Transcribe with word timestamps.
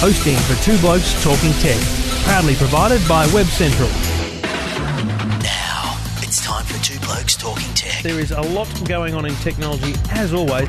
Hosting 0.00 0.36
for 0.36 0.54
Two 0.62 0.78
Blokes 0.80 1.22
Talking 1.22 1.52
Tech. 1.54 1.80
Proudly 2.24 2.54
provided 2.56 3.06
by 3.08 3.26
Web 3.32 3.46
Central. 3.46 3.88
Now, 5.40 5.96
it's 6.20 6.44
time 6.44 6.64
for 6.64 6.82
Two 6.84 6.98
Blokes 7.00 7.36
Talking 7.36 7.72
Tech. 7.74 8.02
There 8.02 8.20
is 8.20 8.30
a 8.30 8.40
lot 8.40 8.68
going 8.86 9.14
on 9.14 9.24
in 9.24 9.34
technology, 9.36 9.94
as 10.10 10.32
always. 10.34 10.68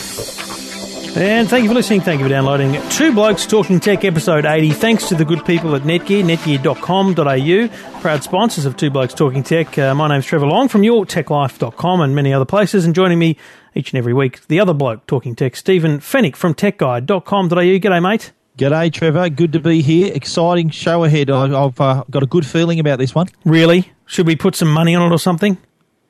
And 1.13 1.49
thank 1.49 1.63
you 1.63 1.69
for 1.69 1.75
listening. 1.75 1.99
Thank 2.01 2.19
you 2.19 2.25
for 2.25 2.29
downloading 2.29 2.81
Two 2.89 3.13
Blokes 3.13 3.45
Talking 3.45 3.81
Tech 3.81 4.05
episode 4.05 4.45
80. 4.45 4.71
Thanks 4.71 5.09
to 5.09 5.15
the 5.15 5.25
good 5.25 5.45
people 5.45 5.75
at 5.75 5.81
Netgear, 5.81 6.23
netgear.com.au, 6.23 7.99
proud 8.01 8.23
sponsors 8.23 8.65
of 8.65 8.77
Two 8.77 8.89
Blokes 8.89 9.13
Talking 9.13 9.43
Tech. 9.43 9.77
Uh, 9.77 9.93
my 9.93 10.07
name's 10.07 10.25
Trevor 10.25 10.45
Long 10.47 10.69
from 10.69 10.83
yourtechlife.com 10.83 11.99
and 12.01 12.15
many 12.15 12.33
other 12.33 12.45
places. 12.45 12.85
And 12.85 12.95
joining 12.95 13.19
me 13.19 13.35
each 13.75 13.91
and 13.91 13.97
every 13.97 14.13
week, 14.13 14.47
the 14.47 14.61
other 14.61 14.73
bloke 14.73 15.05
talking 15.05 15.35
tech, 15.35 15.57
Stephen 15.57 15.99
Fenech 15.99 16.37
from 16.37 16.53
techguide.com.au. 16.53 17.55
G'day, 17.55 18.01
mate. 18.01 18.31
G'day, 18.57 18.91
Trevor. 18.93 19.29
Good 19.29 19.51
to 19.53 19.59
be 19.59 19.81
here. 19.81 20.13
Exciting 20.13 20.69
show 20.69 21.03
ahead. 21.03 21.29
I- 21.29 21.65
I've 21.65 21.79
uh, 21.81 22.03
got 22.09 22.23
a 22.23 22.27
good 22.27 22.45
feeling 22.45 22.79
about 22.79 22.99
this 22.99 23.13
one. 23.13 23.27
Really? 23.43 23.91
Should 24.05 24.27
we 24.27 24.37
put 24.37 24.55
some 24.55 24.69
money 24.71 24.95
on 24.95 25.11
it 25.11 25.13
or 25.13 25.19
something? 25.19 25.57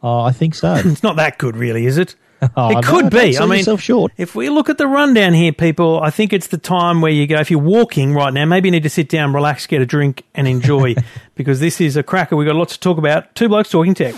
Oh, 0.04 0.22
I 0.22 0.32
think 0.32 0.54
so. 0.54 0.74
It's 0.86 1.02
not 1.04 1.16
that 1.16 1.40
good, 1.40 1.56
really, 1.56 1.88
is 1.88 1.98
it? 1.98 2.16
Oh, 2.58 2.78
it 2.78 2.84
could 2.84 3.12
be. 3.12 3.38
I 3.38 3.46
mean, 3.46 3.64
short. 3.78 4.12
if 4.18 4.34
we 4.36 4.50
look 4.50 4.70
at 4.70 4.78
the 4.78 4.88
rundown 4.88 5.34
here, 5.34 5.54
people, 5.54 6.02
I 6.02 6.10
think 6.10 6.34
it's 6.34 6.48
the 6.48 6.58
time 6.58 7.00
where 7.00 7.12
you 7.12 7.28
go. 7.28 7.40
If 7.40 7.52
you're 7.52 7.60
walking 7.60 8.14
right 8.14 8.34
now, 8.34 8.46
maybe 8.46 8.68
you 8.68 8.72
need 8.72 8.84
to 8.84 8.90
sit 8.90 9.10
down, 9.10 9.32
relax, 9.32 9.68
get 9.68 9.82
a 9.82 9.86
drink, 9.86 10.24
and 10.34 10.48
enjoy, 10.48 10.96
because 11.36 11.60
this 11.60 11.80
is 11.80 11.96
a 11.98 12.04
cracker. 12.04 12.36
We've 12.36 12.48
got 12.48 12.56
lots 12.56 12.74
to 12.74 12.80
talk 12.80 12.98
about. 12.98 13.36
Two 13.36 13.48
blokes 13.48 13.70
talking 13.70 13.94
tech. 13.94 14.16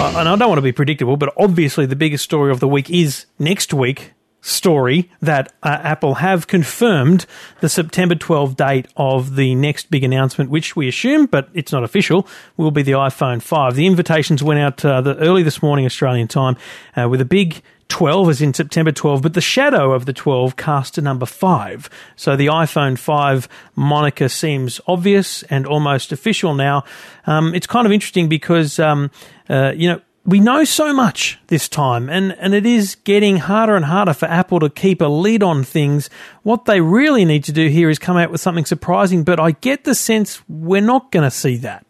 And 0.00 0.28
I 0.28 0.36
don't 0.36 0.48
want 0.48 0.58
to 0.58 0.62
be 0.62 0.72
predictable, 0.72 1.16
but 1.16 1.32
obviously 1.36 1.86
the 1.86 1.96
biggest 1.96 2.24
story 2.24 2.50
of 2.50 2.58
the 2.60 2.68
week 2.68 2.90
is 2.90 3.26
next 3.38 3.72
week 3.72 4.12
story 4.48 5.10
that 5.20 5.52
uh, 5.62 5.78
Apple 5.82 6.14
have 6.14 6.46
confirmed 6.46 7.26
the 7.60 7.68
September 7.68 8.14
12 8.14 8.56
date 8.56 8.86
of 8.96 9.36
the 9.36 9.54
next 9.54 9.90
big 9.90 10.02
announcement, 10.02 10.50
which 10.50 10.74
we 10.74 10.88
assume, 10.88 11.26
but 11.26 11.48
it's 11.52 11.72
not 11.72 11.84
official, 11.84 12.26
will 12.56 12.70
be 12.70 12.82
the 12.82 12.92
iPhone 12.92 13.42
5. 13.42 13.74
The 13.74 13.86
invitations 13.86 14.42
went 14.42 14.60
out 14.60 14.84
uh, 14.84 15.00
the, 15.00 15.16
early 15.18 15.42
this 15.42 15.62
morning 15.62 15.84
Australian 15.86 16.28
time 16.28 16.56
uh, 16.96 17.08
with 17.08 17.20
a 17.20 17.26
big 17.26 17.62
12 17.88 18.28
as 18.28 18.42
in 18.42 18.52
September 18.52 18.92
12, 18.92 19.22
but 19.22 19.34
the 19.34 19.40
shadow 19.40 19.92
of 19.92 20.06
the 20.06 20.12
12 20.12 20.56
cast 20.56 20.94
to 20.94 21.00
number 21.00 21.26
5. 21.26 21.88
So 22.16 22.36
the 22.36 22.46
iPhone 22.46 22.98
5 22.98 23.48
moniker 23.76 24.28
seems 24.28 24.80
obvious 24.86 25.42
and 25.44 25.66
almost 25.66 26.12
official 26.12 26.54
now. 26.54 26.84
Um, 27.26 27.54
it's 27.54 27.66
kind 27.66 27.86
of 27.86 27.92
interesting 27.92 28.28
because, 28.28 28.78
um, 28.78 29.10
uh, 29.48 29.72
you 29.74 29.88
know, 29.88 30.00
we 30.28 30.40
know 30.40 30.62
so 30.62 30.92
much 30.92 31.38
this 31.46 31.70
time, 31.70 32.10
and, 32.10 32.36
and 32.38 32.52
it 32.52 32.66
is 32.66 32.96
getting 32.96 33.38
harder 33.38 33.74
and 33.74 33.86
harder 33.86 34.12
for 34.12 34.26
Apple 34.26 34.60
to 34.60 34.68
keep 34.68 35.00
a 35.00 35.06
lid 35.06 35.42
on 35.42 35.64
things. 35.64 36.10
What 36.42 36.66
they 36.66 36.82
really 36.82 37.24
need 37.24 37.44
to 37.44 37.52
do 37.52 37.68
here 37.68 37.88
is 37.88 37.98
come 37.98 38.18
out 38.18 38.30
with 38.30 38.42
something 38.42 38.66
surprising, 38.66 39.24
but 39.24 39.40
I 39.40 39.52
get 39.52 39.84
the 39.84 39.94
sense 39.94 40.42
we're 40.46 40.82
not 40.82 41.10
going 41.10 41.24
to 41.24 41.30
see 41.30 41.56
that. 41.58 41.86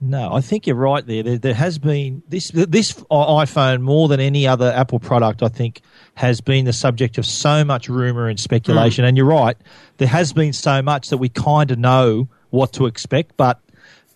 No, 0.00 0.32
I 0.32 0.40
think 0.40 0.68
you're 0.68 0.76
right 0.76 1.04
there. 1.04 1.24
There, 1.24 1.38
there 1.38 1.54
has 1.54 1.78
been 1.78 2.22
this 2.28 2.50
this 2.50 2.92
iPhone 3.10 3.80
more 3.80 4.06
than 4.06 4.20
any 4.20 4.46
other 4.46 4.70
Apple 4.70 5.00
product. 5.00 5.42
I 5.42 5.48
think 5.48 5.80
has 6.14 6.40
been 6.40 6.66
the 6.66 6.72
subject 6.72 7.16
of 7.16 7.24
so 7.24 7.64
much 7.64 7.88
rumor 7.88 8.28
and 8.28 8.38
speculation. 8.38 9.04
Mm. 9.04 9.08
And 9.08 9.16
you're 9.16 9.26
right, 9.26 9.56
there 9.96 10.08
has 10.08 10.32
been 10.32 10.52
so 10.52 10.80
much 10.82 11.08
that 11.08 11.18
we 11.18 11.28
kind 11.28 11.70
of 11.70 11.78
know 11.78 12.28
what 12.50 12.72
to 12.74 12.86
expect, 12.86 13.36
but 13.36 13.60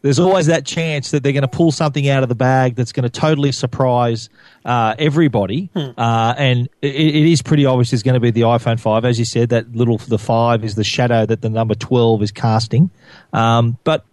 there's 0.02 0.18
always 0.18 0.46
that 0.46 0.64
chance 0.64 1.10
that 1.10 1.22
they're 1.22 1.32
going 1.32 1.42
to 1.42 1.48
pull 1.48 1.72
something 1.72 2.08
out 2.08 2.22
of 2.22 2.28
the 2.28 2.34
bag 2.34 2.76
that's 2.76 2.92
going 2.92 3.02
to 3.02 3.10
totally 3.10 3.52
surprise 3.52 4.28
uh, 4.64 4.94
everybody. 4.98 5.70
Uh, 5.98 6.34
and 6.38 6.68
it, 6.82 6.94
it 6.94 7.30
is 7.30 7.42
pretty 7.42 7.66
obvious 7.66 7.92
it's 7.92 8.02
going 8.02 8.14
to 8.14 8.20
be 8.20 8.30
the 8.30 8.42
iPhone 8.42 8.78
5. 8.78 9.04
As 9.04 9.18
you 9.18 9.24
said, 9.24 9.48
that 9.48 9.74
little 9.74 9.98
the 9.98 10.18
5 10.18 10.64
is 10.64 10.76
the 10.76 10.84
shadow 10.84 11.26
that 11.26 11.42
the 11.42 11.50
number 11.50 11.74
12 11.74 12.22
is 12.22 12.30
casting. 12.30 12.90
Um, 13.32 13.78
but, 13.84 14.04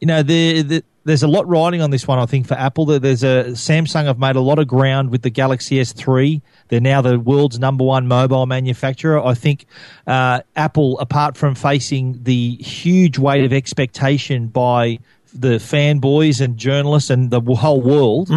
you 0.00 0.06
know, 0.06 0.22
the, 0.22 0.62
the, 0.62 0.84
there's 1.06 1.22
a 1.22 1.28
lot 1.28 1.48
riding 1.48 1.80
on 1.80 1.90
this 1.90 2.06
one, 2.06 2.18
I 2.18 2.26
think, 2.26 2.46
for 2.46 2.54
Apple. 2.54 2.84
There- 2.84 2.98
There's 2.98 3.22
a 3.22 3.44
Samsung 3.52 4.04
have 4.04 4.18
made 4.18 4.36
a 4.36 4.40
lot 4.40 4.58
of 4.58 4.66
ground 4.66 5.10
with 5.10 5.22
the 5.22 5.30
Galaxy 5.30 5.76
S3. 5.80 6.42
They're 6.68 6.80
now 6.80 7.00
the 7.00 7.18
world's 7.18 7.58
number 7.58 7.84
one 7.84 8.06
mobile 8.08 8.44
manufacturer. 8.46 9.24
I 9.24 9.34
think 9.34 9.66
uh, 10.06 10.40
Apple, 10.56 10.98
apart 10.98 11.36
from 11.36 11.54
facing 11.54 12.20
the 12.24 12.56
huge 12.56 13.18
weight 13.18 13.44
of 13.44 13.52
expectation 13.52 14.48
by 14.48 14.98
the 15.32 15.56
fanboys 15.58 16.40
and 16.40 16.56
journalists 16.56 17.10
and 17.10 17.30
the 17.30 17.40
whole 17.40 17.80
world, 17.80 18.28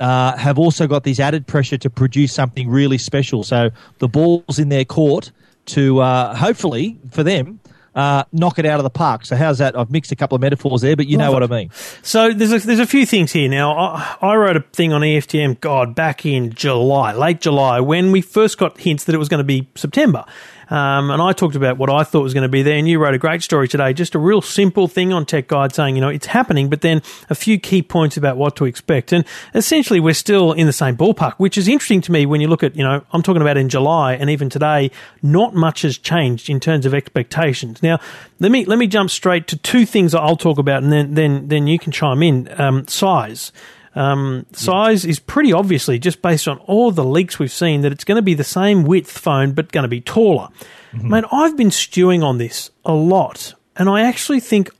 uh, 0.00 0.36
have 0.36 0.58
also 0.58 0.86
got 0.86 1.04
this 1.04 1.18
added 1.20 1.46
pressure 1.46 1.78
to 1.78 1.88
produce 1.88 2.32
something 2.32 2.68
really 2.68 2.98
special. 2.98 3.42
So 3.44 3.70
the 4.00 4.08
ball's 4.08 4.58
in 4.58 4.68
their 4.68 4.84
court 4.84 5.30
to 5.66 6.00
uh, 6.00 6.34
hopefully 6.34 6.98
for 7.10 7.22
them. 7.22 7.60
Uh, 7.94 8.24
knock 8.32 8.58
it 8.58 8.64
out 8.64 8.80
of 8.80 8.84
the 8.84 8.90
park. 8.90 9.26
So 9.26 9.36
how's 9.36 9.58
that? 9.58 9.78
I've 9.78 9.90
mixed 9.90 10.12
a 10.12 10.16
couple 10.16 10.34
of 10.34 10.40
metaphors 10.40 10.80
there, 10.80 10.96
but 10.96 11.06
you 11.06 11.18
know 11.18 11.30
what 11.30 11.42
I 11.42 11.46
mean. 11.46 11.70
So 12.02 12.32
there's 12.32 12.52
a, 12.52 12.58
there's 12.66 12.78
a 12.78 12.86
few 12.86 13.04
things 13.04 13.32
here. 13.32 13.50
Now, 13.50 13.76
I, 13.76 14.16
I 14.22 14.34
wrote 14.36 14.56
a 14.56 14.60
thing 14.72 14.94
on 14.94 15.02
EFTM, 15.02 15.60
God, 15.60 15.94
back 15.94 16.24
in 16.24 16.54
July, 16.54 17.12
late 17.12 17.40
July, 17.40 17.80
when 17.80 18.10
we 18.10 18.22
first 18.22 18.56
got 18.56 18.78
hints 18.78 19.04
that 19.04 19.14
it 19.14 19.18
was 19.18 19.28
going 19.28 19.38
to 19.38 19.44
be 19.44 19.68
September. 19.74 20.24
Um, 20.70 21.10
and 21.10 21.20
I 21.20 21.32
talked 21.32 21.56
about 21.56 21.78
what 21.78 21.90
I 21.90 22.04
thought 22.04 22.22
was 22.22 22.34
going 22.34 22.42
to 22.42 22.48
be 22.48 22.62
there, 22.62 22.76
and 22.76 22.88
you 22.88 22.98
wrote 22.98 23.14
a 23.14 23.18
great 23.18 23.42
story 23.42 23.68
today, 23.68 23.92
just 23.92 24.14
a 24.14 24.18
real 24.18 24.40
simple 24.40 24.88
thing 24.88 25.12
on 25.12 25.26
Tech 25.26 25.48
Guide 25.48 25.74
saying, 25.74 25.94
you 25.96 26.00
know, 26.00 26.08
it's 26.08 26.26
happening, 26.26 26.68
but 26.70 26.80
then 26.80 27.02
a 27.30 27.34
few 27.34 27.58
key 27.58 27.82
points 27.82 28.16
about 28.16 28.36
what 28.36 28.56
to 28.56 28.64
expect. 28.64 29.12
And 29.12 29.24
essentially, 29.54 30.00
we're 30.00 30.14
still 30.14 30.52
in 30.52 30.66
the 30.66 30.72
same 30.72 30.96
ballpark, 30.96 31.34
which 31.34 31.58
is 31.58 31.68
interesting 31.68 32.00
to 32.02 32.12
me 32.12 32.26
when 32.26 32.40
you 32.40 32.48
look 32.48 32.62
at, 32.62 32.76
you 32.76 32.84
know, 32.84 33.04
I'm 33.12 33.22
talking 33.22 33.42
about 33.42 33.56
in 33.56 33.68
July 33.68 34.14
and 34.14 34.30
even 34.30 34.48
today, 34.48 34.90
not 35.22 35.54
much 35.54 35.82
has 35.82 35.98
changed 35.98 36.48
in 36.48 36.60
terms 36.60 36.86
of 36.86 36.94
expectations. 36.94 37.82
Now, 37.82 37.98
let 38.40 38.50
me 38.50 38.64
let 38.64 38.78
me 38.78 38.86
jump 38.86 39.10
straight 39.10 39.46
to 39.48 39.56
two 39.56 39.86
things 39.86 40.14
I'll 40.14 40.36
talk 40.36 40.58
about, 40.58 40.82
and 40.82 40.92
then 40.92 41.14
then 41.14 41.48
then 41.48 41.66
you 41.66 41.78
can 41.78 41.92
chime 41.92 42.22
in. 42.22 42.48
Um, 42.60 42.86
size. 42.88 43.52
Um, 43.94 44.46
size 44.52 45.04
is 45.04 45.18
pretty 45.18 45.52
obviously 45.52 45.98
just 45.98 46.22
based 46.22 46.48
on 46.48 46.58
all 46.60 46.90
the 46.92 47.04
leaks 47.04 47.38
we've 47.38 47.52
seen 47.52 47.82
that 47.82 47.92
it's 47.92 48.04
going 48.04 48.16
to 48.16 48.22
be 48.22 48.34
the 48.34 48.44
same 48.44 48.84
width 48.84 49.10
phone 49.10 49.52
but 49.52 49.70
going 49.70 49.82
to 49.82 49.88
be 49.88 50.00
taller. 50.00 50.48
Mate, 50.94 51.24
I've 51.32 51.56
been 51.56 51.70
stewing 51.70 52.22
on 52.22 52.36
this 52.38 52.70
a 52.84 52.92
lot, 52.92 53.54
and 53.76 53.88
I 53.88 54.02
actually 54.02 54.40
think 54.40 54.70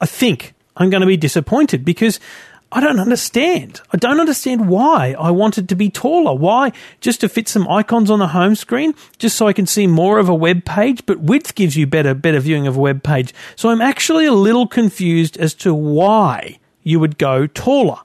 I 0.00 0.06
think 0.06 0.54
I'm 0.76 0.90
going 0.90 1.02
to 1.02 1.06
be 1.06 1.16
disappointed 1.16 1.84
because 1.84 2.18
I 2.72 2.80
don't 2.80 3.00
understand. 3.00 3.80
I 3.92 3.96
don't 3.96 4.20
understand 4.20 4.68
why 4.68 5.14
I 5.18 5.30
want 5.30 5.58
it 5.58 5.68
to 5.68 5.74
be 5.74 5.90
taller. 5.90 6.34
Why? 6.34 6.72
Just 7.00 7.20
to 7.20 7.28
fit 7.28 7.48
some 7.48 7.66
icons 7.68 8.10
on 8.10 8.20
the 8.20 8.28
home 8.28 8.54
screen, 8.54 8.94
just 9.18 9.36
so 9.36 9.48
I 9.48 9.52
can 9.52 9.66
see 9.66 9.86
more 9.86 10.18
of 10.18 10.28
a 10.28 10.34
web 10.34 10.64
page, 10.64 11.04
but 11.04 11.20
width 11.20 11.54
gives 11.54 11.76
you 11.76 11.86
better 11.86 12.14
better 12.14 12.40
viewing 12.40 12.66
of 12.66 12.76
a 12.76 12.80
web 12.80 13.02
page. 13.02 13.34
So 13.56 13.70
I'm 13.70 13.80
actually 13.80 14.26
a 14.26 14.32
little 14.32 14.66
confused 14.66 15.36
as 15.36 15.54
to 15.54 15.74
why 15.74 16.58
you 16.82 17.00
would 17.00 17.18
go 17.18 17.46
taller. 17.46 17.98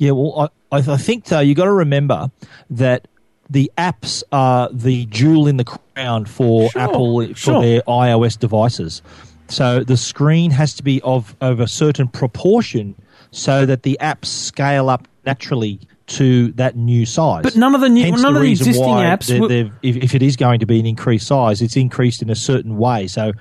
Yeah, 0.00 0.12
well, 0.12 0.50
I, 0.72 0.78
I 0.78 0.96
think 0.96 1.26
though 1.26 1.40
you 1.40 1.54
got 1.54 1.64
to 1.66 1.72
remember 1.72 2.30
that 2.70 3.06
the 3.50 3.70
apps 3.76 4.22
are 4.32 4.70
the 4.72 5.04
jewel 5.06 5.46
in 5.46 5.58
the 5.58 5.64
crown 5.64 6.24
for 6.24 6.70
Sure, 6.70 6.80
Apple 6.82 7.26
for 7.28 7.34
sure. 7.34 7.62
their 7.62 7.82
iOS 7.82 8.38
devices. 8.38 9.02
So 9.48 9.84
the 9.84 9.98
screen 9.98 10.52
has 10.52 10.72
to 10.74 10.82
be 10.82 11.02
of 11.02 11.36
of 11.42 11.60
a 11.60 11.66
certain 11.68 12.08
proportion 12.08 12.94
so 13.30 13.66
that 13.66 13.82
the 13.82 13.98
apps 14.00 14.26
scale 14.26 14.88
up 14.88 15.06
naturally 15.26 15.80
to 16.06 16.52
that 16.52 16.76
new 16.76 17.04
size. 17.04 17.42
But 17.42 17.56
none 17.56 17.74
of 17.74 17.82
the 17.82 17.88
new- 17.90 18.04
Hence 18.04 18.22
none 18.22 18.36
of 18.36 18.42
the 18.42 18.50
existing 18.50 18.84
apps 18.84 19.26
they- 19.26 19.38
will- 19.38 19.48
they've- 19.48 19.72
if, 19.82 19.96
if 19.96 20.14
it 20.14 20.22
is 20.22 20.34
going 20.36 20.60
to 20.60 20.66
be 20.66 20.80
an 20.80 20.86
increased 20.86 21.26
size, 21.26 21.60
it's 21.60 21.76
increased 21.76 22.22
in 22.22 22.30
a 22.30 22.34
certain 22.34 22.78
way. 22.78 23.06
So, 23.06 23.32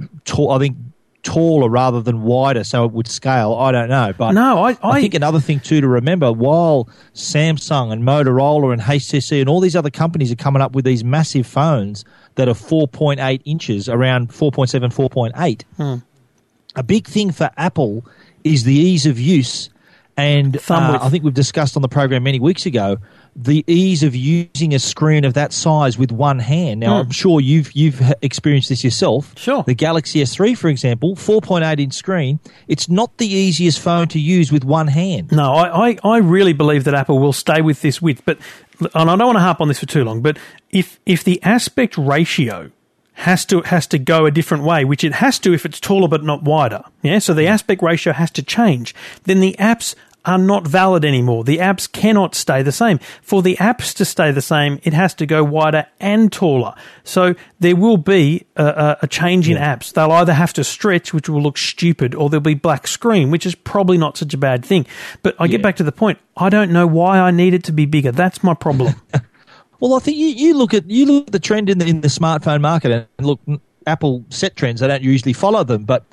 I 0.00 0.58
think 0.58 0.76
taller 1.28 1.68
rather 1.68 2.00
than 2.00 2.22
wider, 2.22 2.64
so 2.64 2.84
it 2.84 2.92
would 2.92 3.06
scale. 3.06 3.54
I 3.54 3.70
don't 3.72 3.88
know, 3.88 4.12
but 4.16 4.32
No, 4.32 4.64
I- 4.64 4.76
I- 4.82 5.00
think 5.00 5.14
another 5.14 5.40
thing 5.40 5.60
too 5.60 5.80
to 5.80 5.88
remember 5.88 6.32
while 6.32 6.88
Samsung 7.14 7.92
and 7.92 8.02
Motorola 8.02 8.72
and 8.72 8.80
HTC 8.82 9.40
and 9.40 9.48
all 9.48 9.60
these 9.60 9.76
other 9.76 9.90
companies 9.90 10.32
are 10.32 10.36
coming 10.36 10.62
up 10.62 10.72
with 10.74 10.84
these 10.84 11.04
massive 11.04 11.46
phones 11.46 12.04
that 12.36 12.48
are 12.48 12.54
4.8 12.54 13.42
inches, 13.44 13.88
around 13.88 14.28
4.7, 14.32 14.90
4.8. 14.90 15.64
Hmm. 15.76 15.94
A 16.76 16.82
big 16.82 17.06
thing 17.06 17.30
for 17.32 17.50
Apple 17.56 18.04
is 18.44 18.64
the 18.64 18.74
ease 18.74 19.04
of 19.04 19.18
use 19.18 19.68
And 20.18 20.56
uh. 20.68 20.98
I 21.00 21.10
think 21.10 21.22
we've 21.22 21.32
discussed 21.32 21.76
on 21.76 21.82
the 21.82 21.88
program 21.88 22.24
many 22.24 22.40
weeks 22.40 22.66
ago 22.66 22.98
the 23.36 23.64
ease 23.68 24.02
of 24.02 24.16
using 24.16 24.74
a 24.74 24.80
screen 24.80 25.24
of 25.24 25.34
that 25.34 25.52
size 25.52 25.96
with 25.96 26.10
one 26.10 26.40
hand. 26.40 26.80
Now, 26.80 26.96
I'm 26.96 27.12
sure 27.12 27.40
you've 27.40 27.70
you've 27.72 28.02
experienced 28.20 28.68
this 28.68 28.82
yourself. 28.82 29.30
Hmm. 29.30 29.36
Sure. 29.36 29.62
The 29.62 29.74
Galaxy 29.74 30.20
S3, 30.20 30.58
for 30.58 30.68
example, 30.68 31.14
4.8 31.14 31.78
inch 31.78 31.94
screen. 31.94 32.40
It's 32.66 32.88
not 32.88 33.16
the 33.18 33.28
easiest 33.28 33.78
phone 33.78 34.08
to 34.08 34.18
use 34.18 34.50
with 34.50 34.64
one 34.64 34.88
hand. 34.88 35.30
No, 35.30 35.52
I, 35.52 35.90
I, 35.90 35.98
I 36.02 36.18
really 36.18 36.52
believe 36.52 36.82
that 36.84 36.94
Apple 36.94 37.20
will 37.20 37.32
stay 37.32 37.62
with 37.62 37.80
this 37.82 38.02
width, 38.02 38.22
but 38.24 38.38
and 38.80 39.08
I 39.08 39.14
don't 39.14 39.26
want 39.26 39.36
to 39.36 39.42
harp 39.42 39.60
on 39.60 39.68
this 39.68 39.78
for 39.78 39.86
too 39.86 40.02
long, 40.02 40.20
but 40.20 40.36
if 40.70 40.98
if 41.06 41.22
the 41.22 41.40
aspect 41.44 41.96
ratio 41.96 42.72
has 43.18 43.44
to 43.44 43.62
has 43.62 43.86
to 43.88 43.98
go 43.98 44.26
a 44.26 44.30
different 44.30 44.62
way, 44.62 44.84
which 44.84 45.02
it 45.02 45.14
has 45.14 45.38
to 45.40 45.52
if 45.52 45.66
it's 45.66 45.80
taller 45.80 46.06
but 46.06 46.22
not 46.22 46.44
wider, 46.44 46.82
yeah. 47.02 47.18
So 47.18 47.34
the 47.34 47.46
aspect 47.46 47.82
ratio 47.82 48.12
has 48.12 48.30
to 48.32 48.42
change. 48.42 48.94
Then 49.24 49.40
the 49.40 49.56
apps 49.58 49.94
are 50.24 50.38
not 50.38 50.66
valid 50.66 51.04
anymore. 51.04 51.44
The 51.44 51.58
apps 51.58 51.90
cannot 51.90 52.34
stay 52.34 52.62
the 52.62 52.72
same. 52.72 52.98
For 53.22 53.42
the 53.42 53.56
apps 53.56 53.94
to 53.96 54.04
stay 54.04 54.30
the 54.30 54.42
same, 54.42 54.80
it 54.82 54.92
has 54.92 55.14
to 55.14 55.26
go 55.26 55.42
wider 55.42 55.86
and 56.00 56.30
taller. 56.30 56.74
So 57.04 57.34
there 57.60 57.76
will 57.76 57.96
be 57.96 58.46
a, 58.56 58.96
a, 59.02 59.06
change 59.06 59.48
in 59.48 59.56
apps. 59.56 59.92
They'll 59.92 60.12
either 60.12 60.34
have 60.34 60.52
to 60.54 60.64
stretch, 60.64 61.14
which 61.14 61.28
will 61.28 61.42
look 61.42 61.56
stupid, 61.56 62.14
or 62.14 62.28
there'll 62.28 62.42
be 62.42 62.54
black 62.54 62.86
screen, 62.86 63.30
which 63.30 63.46
is 63.46 63.54
probably 63.54 63.96
not 63.96 64.16
such 64.16 64.34
a 64.34 64.38
bad 64.38 64.64
thing. 64.64 64.86
But 65.22 65.36
I 65.38 65.46
get 65.46 65.62
back 65.62 65.76
to 65.76 65.84
the 65.84 65.92
point. 65.92 66.18
I 66.36 66.50
don't 66.50 66.72
know 66.72 66.86
why 66.86 67.18
I 67.18 67.30
need 67.30 67.54
it 67.54 67.64
to 67.64 67.72
be 67.72 67.86
bigger. 67.86 68.12
That's 68.12 68.42
my 68.42 68.54
problem. 68.54 68.94
Well, 69.80 69.94
I 69.94 70.00
think 70.00 70.16
you, 70.16 70.26
you 70.26 70.54
look 70.54 70.74
at 70.74 70.90
you 70.90 71.06
look 71.06 71.28
at 71.28 71.32
the 71.32 71.38
trend 71.38 71.70
in 71.70 71.78
the 71.78 71.86
in 71.86 72.00
the 72.00 72.08
smartphone 72.08 72.60
market, 72.60 73.08
and 73.18 73.26
look, 73.26 73.40
Apple 73.86 74.24
set 74.28 74.56
trends. 74.56 74.80
They 74.80 74.88
don't 74.88 75.02
usually 75.02 75.32
follow 75.32 75.62
them, 75.62 75.84
but 75.84 76.04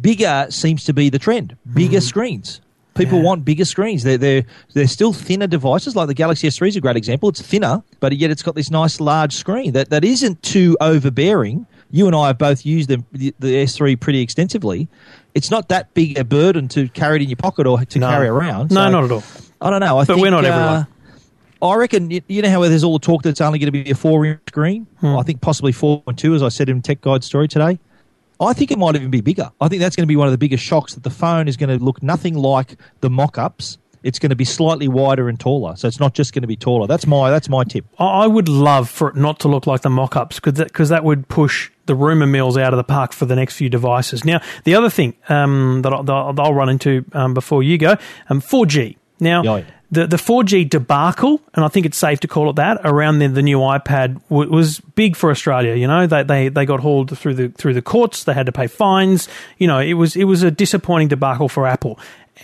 bigger 0.00 0.46
seems 0.50 0.84
to 0.84 0.92
be 0.92 1.08
the 1.08 1.18
trend. 1.18 1.56
Bigger 1.74 1.98
mm. 1.98 2.02
screens. 2.02 2.60
People 3.04 3.18
Yeah. 3.18 3.24
want 3.24 3.44
bigger 3.44 3.64
screens. 3.64 4.02
They're 4.02 4.18
they're 4.18 4.44
they're 4.74 4.86
still 4.86 5.12
thinner 5.12 5.46
devices. 5.46 5.94
Like 5.96 6.08
the 6.08 6.14
Galaxy 6.14 6.48
S3 6.48 6.68
is 6.68 6.76
a 6.76 6.80
great 6.80 6.96
example. 6.96 7.28
It's 7.28 7.40
thinner, 7.42 7.82
but 8.00 8.16
yet 8.16 8.30
it's 8.30 8.42
got 8.42 8.54
this 8.54 8.70
nice 8.70 9.00
large 9.00 9.34
screen 9.34 9.72
that 9.72 9.90
that 9.90 10.04
isn't 10.04 10.42
too 10.42 10.76
overbearing. 10.80 11.66
You 11.90 12.06
and 12.06 12.16
I 12.16 12.28
have 12.28 12.38
both 12.38 12.64
used 12.64 12.88
the, 12.88 13.04
the, 13.12 13.34
the 13.38 13.64
S3 13.64 14.00
pretty 14.00 14.20
extensively. 14.22 14.88
It's 15.34 15.50
not 15.50 15.68
that 15.68 15.92
big 15.92 16.18
a 16.18 16.24
burden 16.24 16.66
to 16.68 16.88
carry 16.88 17.16
it 17.16 17.22
in 17.22 17.28
your 17.28 17.36
pocket 17.36 17.66
or 17.66 17.84
to 17.84 17.98
No. 17.98 18.08
carry 18.08 18.28
around. 18.28 18.70
No, 18.70 18.88
not 18.90 19.04
at 19.04 19.10
all. 19.12 19.22
I 19.60 19.68
don't 19.70 19.80
know. 19.80 19.98
I 19.98 20.04
But 20.04 20.14
think, 20.14 20.22
we're 20.22 20.30
not 20.30 20.44
uh, 20.44 20.48
everyone. 20.48 20.86
I 21.60 21.74
reckon 21.76 22.10
you, 22.10 22.42
know 22.42 22.50
how 22.50 22.60
there's 22.62 22.82
all 22.82 22.98
the 22.98 23.04
talk 23.06 23.22
that 23.22 23.28
it's 23.28 23.40
only 23.40 23.58
going 23.58 23.70
to 23.70 23.84
be 23.84 23.90
a 23.90 23.94
four 23.94 24.24
inch 24.26 24.40
screen. 24.48 24.86
Hmm. 25.00 25.16
I 25.16 25.22
think 25.22 25.40
possibly 25.42 25.70
four 25.72 26.02
point 26.02 26.18
two, 26.18 26.34
as 26.34 26.42
I 26.42 26.48
said 26.48 26.68
in 26.68 26.82
Tech 26.82 27.00
Guide 27.02 27.22
story 27.22 27.46
today. 27.46 27.78
I 28.42 28.52
think 28.52 28.70
it 28.70 28.78
might 28.78 28.94
even 28.96 29.10
be 29.10 29.20
bigger. 29.20 29.50
I 29.60 29.68
think 29.68 29.80
that's 29.80 29.96
going 29.96 30.04
to 30.04 30.08
be 30.08 30.16
one 30.16 30.26
of 30.28 30.32
the 30.32 30.38
biggest 30.38 30.62
shocks 30.64 30.94
that 30.94 31.02
the 31.02 31.10
phone 31.10 31.48
is 31.48 31.56
going 31.56 31.76
to 31.76 31.82
look 31.84 32.02
nothing 32.02 32.34
like 32.34 32.76
the 33.00 33.10
mock-ups. 33.10 33.78
It's 34.02 34.18
going 34.18 34.30
to 34.30 34.36
be 34.36 34.44
slightly 34.44 34.88
wider 34.88 35.28
and 35.28 35.38
taller, 35.38 35.76
so 35.76 35.86
it's 35.86 36.00
not 36.00 36.12
just 36.12 36.32
going 36.32 36.42
to 36.42 36.48
be 36.48 36.56
taller. 36.56 36.88
That's 36.88 37.06
my 37.06 37.30
that's 37.30 37.48
my 37.48 37.62
tip. 37.62 37.84
I 38.00 38.26
would 38.26 38.48
love 38.48 38.90
for 38.90 39.08
it 39.10 39.14
not 39.16 39.38
to 39.40 39.48
look 39.48 39.66
like 39.68 39.82
the 39.82 39.90
mock-ups 39.90 40.40
because 40.40 40.54
that, 40.54 40.72
'cause 40.72 40.88
that 40.88 41.04
would 41.04 41.28
push 41.28 41.70
the 41.86 41.94
rumour 41.94 42.26
mills 42.26 42.56
out 42.58 42.72
of 42.72 42.78
the 42.78 42.84
park 42.84 43.12
for 43.12 43.26
the 43.26 43.36
next 43.36 43.54
few 43.54 43.68
devices. 43.68 44.24
Now, 44.24 44.40
the 44.64 44.74
other 44.74 44.90
thing 44.90 45.14
um, 45.28 45.82
that, 45.82 45.92
I, 45.92 46.02
that 46.02 46.12
I'll- 46.12 46.34
I'll 46.40 46.54
run 46.54 46.68
into 46.68 47.04
um, 47.12 47.32
before 47.32 47.62
you 47.62 47.78
go, 47.78 47.96
um, 48.28 48.40
4G. 48.40 48.96
Now, 49.20 49.42
yeah. 49.58 49.64
The 49.92 50.06
the 50.06 50.16
4G 50.16 50.68
debacle, 50.68 51.40
and 51.54 51.64
I 51.64 51.68
think 51.68 51.86
it's 51.86 51.98
safe 51.98 52.18
to 52.20 52.28
call 52.28 52.48
it 52.50 52.56
that, 52.56 52.80
around 52.82 53.18
the, 53.18 53.28
the 53.28 53.42
new 53.42 53.58
iPad 53.58 54.20
w- 54.30 54.50
was 54.50 54.80
big 54.80 55.14
for 55.14 55.30
Australia. 55.30 55.74
You 55.74 55.86
know, 55.86 56.06
they, 56.06 56.22
they 56.22 56.48
they 56.48 56.66
got 56.66 56.80
hauled 56.80 57.16
through 57.16 57.34
the 57.34 57.48
through 57.50 57.74
the 57.74 57.82
courts. 57.82 58.24
They 58.24 58.32
had 58.32 58.46
to 58.46 58.52
pay 58.52 58.66
fines. 58.66 59.28
You 59.58 59.66
know, 59.68 59.78
it 59.78 59.92
was 59.92 60.16
it 60.16 60.24
was 60.24 60.42
a 60.42 60.50
disappointing 60.50 61.08
debacle 61.08 61.48
for 61.48 61.66
Apple. 61.66 62.00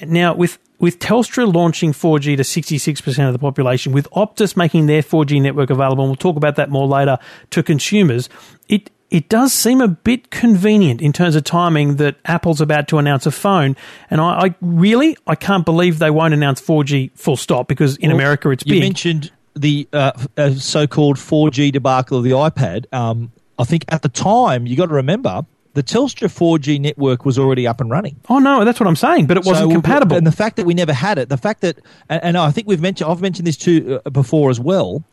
Now 0.06 0.34
with 0.34 0.58
with 0.78 0.98
Telstra 1.00 1.52
launching 1.52 1.92
4G 1.92 2.36
to 2.36 2.44
66% 2.44 3.26
of 3.26 3.32
the 3.32 3.38
population, 3.38 3.92
with 3.92 4.08
Optus 4.10 4.56
making 4.56 4.86
their 4.86 5.02
4G 5.02 5.42
network 5.42 5.70
available, 5.70 6.04
and 6.04 6.10
we'll 6.10 6.16
talk 6.16 6.36
about 6.36 6.54
that 6.54 6.70
more 6.70 6.86
later 6.86 7.18
to 7.50 7.64
consumers, 7.64 8.28
it 8.68 8.90
it 9.10 9.28
does 9.28 9.52
seem 9.52 9.80
a 9.80 9.88
bit 9.88 10.30
convenient 10.30 11.00
in 11.00 11.12
terms 11.12 11.34
of 11.34 11.44
timing 11.44 11.96
that 11.96 12.16
Apple's 12.26 12.60
about 12.60 12.88
to 12.88 12.98
announce 12.98 13.24
a 13.26 13.30
phone. 13.30 13.74
And 14.10 14.20
I, 14.20 14.46
I 14.46 14.54
really 14.60 15.16
I 15.26 15.34
can't 15.34 15.64
believe 15.64 15.98
they 15.98 16.10
won't 16.10 16.34
announce 16.34 16.60
4G 16.60 17.12
full 17.18 17.36
stop 17.36 17.68
because 17.68 17.96
in 17.96 18.10
America 18.10 18.50
it's 18.50 18.64
you 18.66 18.74
big. 18.74 18.82
mentioned 18.82 19.32
the 19.54 19.88
uh, 19.92 20.12
uh, 20.36 20.50
so-called 20.52 21.16
4G 21.16 21.72
debacle 21.72 22.18
of 22.18 22.24
the 22.24 22.30
iPad. 22.30 22.84
Um, 22.92 23.32
I 23.58 23.64
think 23.64 23.84
at 23.88 24.02
the 24.02 24.08
time 24.08 24.66
you 24.66 24.76
got 24.76 24.86
to 24.86 24.94
remember 24.94 25.44
the 25.74 25.82
Telstra 25.82 26.28
4G 26.28 26.80
network 26.80 27.24
was 27.24 27.38
already 27.38 27.66
up 27.66 27.80
and 27.80 27.90
running. 27.90 28.16
oh 28.28 28.38
no, 28.38 28.64
that's 28.64 28.80
what 28.80 28.86
I'm 28.88 28.96
saying, 28.96 29.26
but 29.26 29.36
it 29.36 29.44
wasn't 29.44 29.70
So, 29.70 29.72
compatible. 29.74 30.16
And 30.16 30.26
the 30.26 30.32
fact 30.32 30.56
that 30.56 30.66
we 30.66 30.74
never 30.74 30.92
had 30.92 31.18
it, 31.18 31.28
the 31.28 31.36
fact 31.36 31.60
that, 31.60 31.78
and, 32.08 32.22
and 32.24 32.36
I 32.36 32.50
think 32.50 32.66
we've 32.66 32.80
mentioned, 32.80 33.10
I've 33.10 33.20
mentioned 33.22 33.46
this 33.46 33.56
too 33.56 34.00
uh, 34.04 34.10
before 34.10 34.50
as 34.50 34.58
well. 34.58 35.04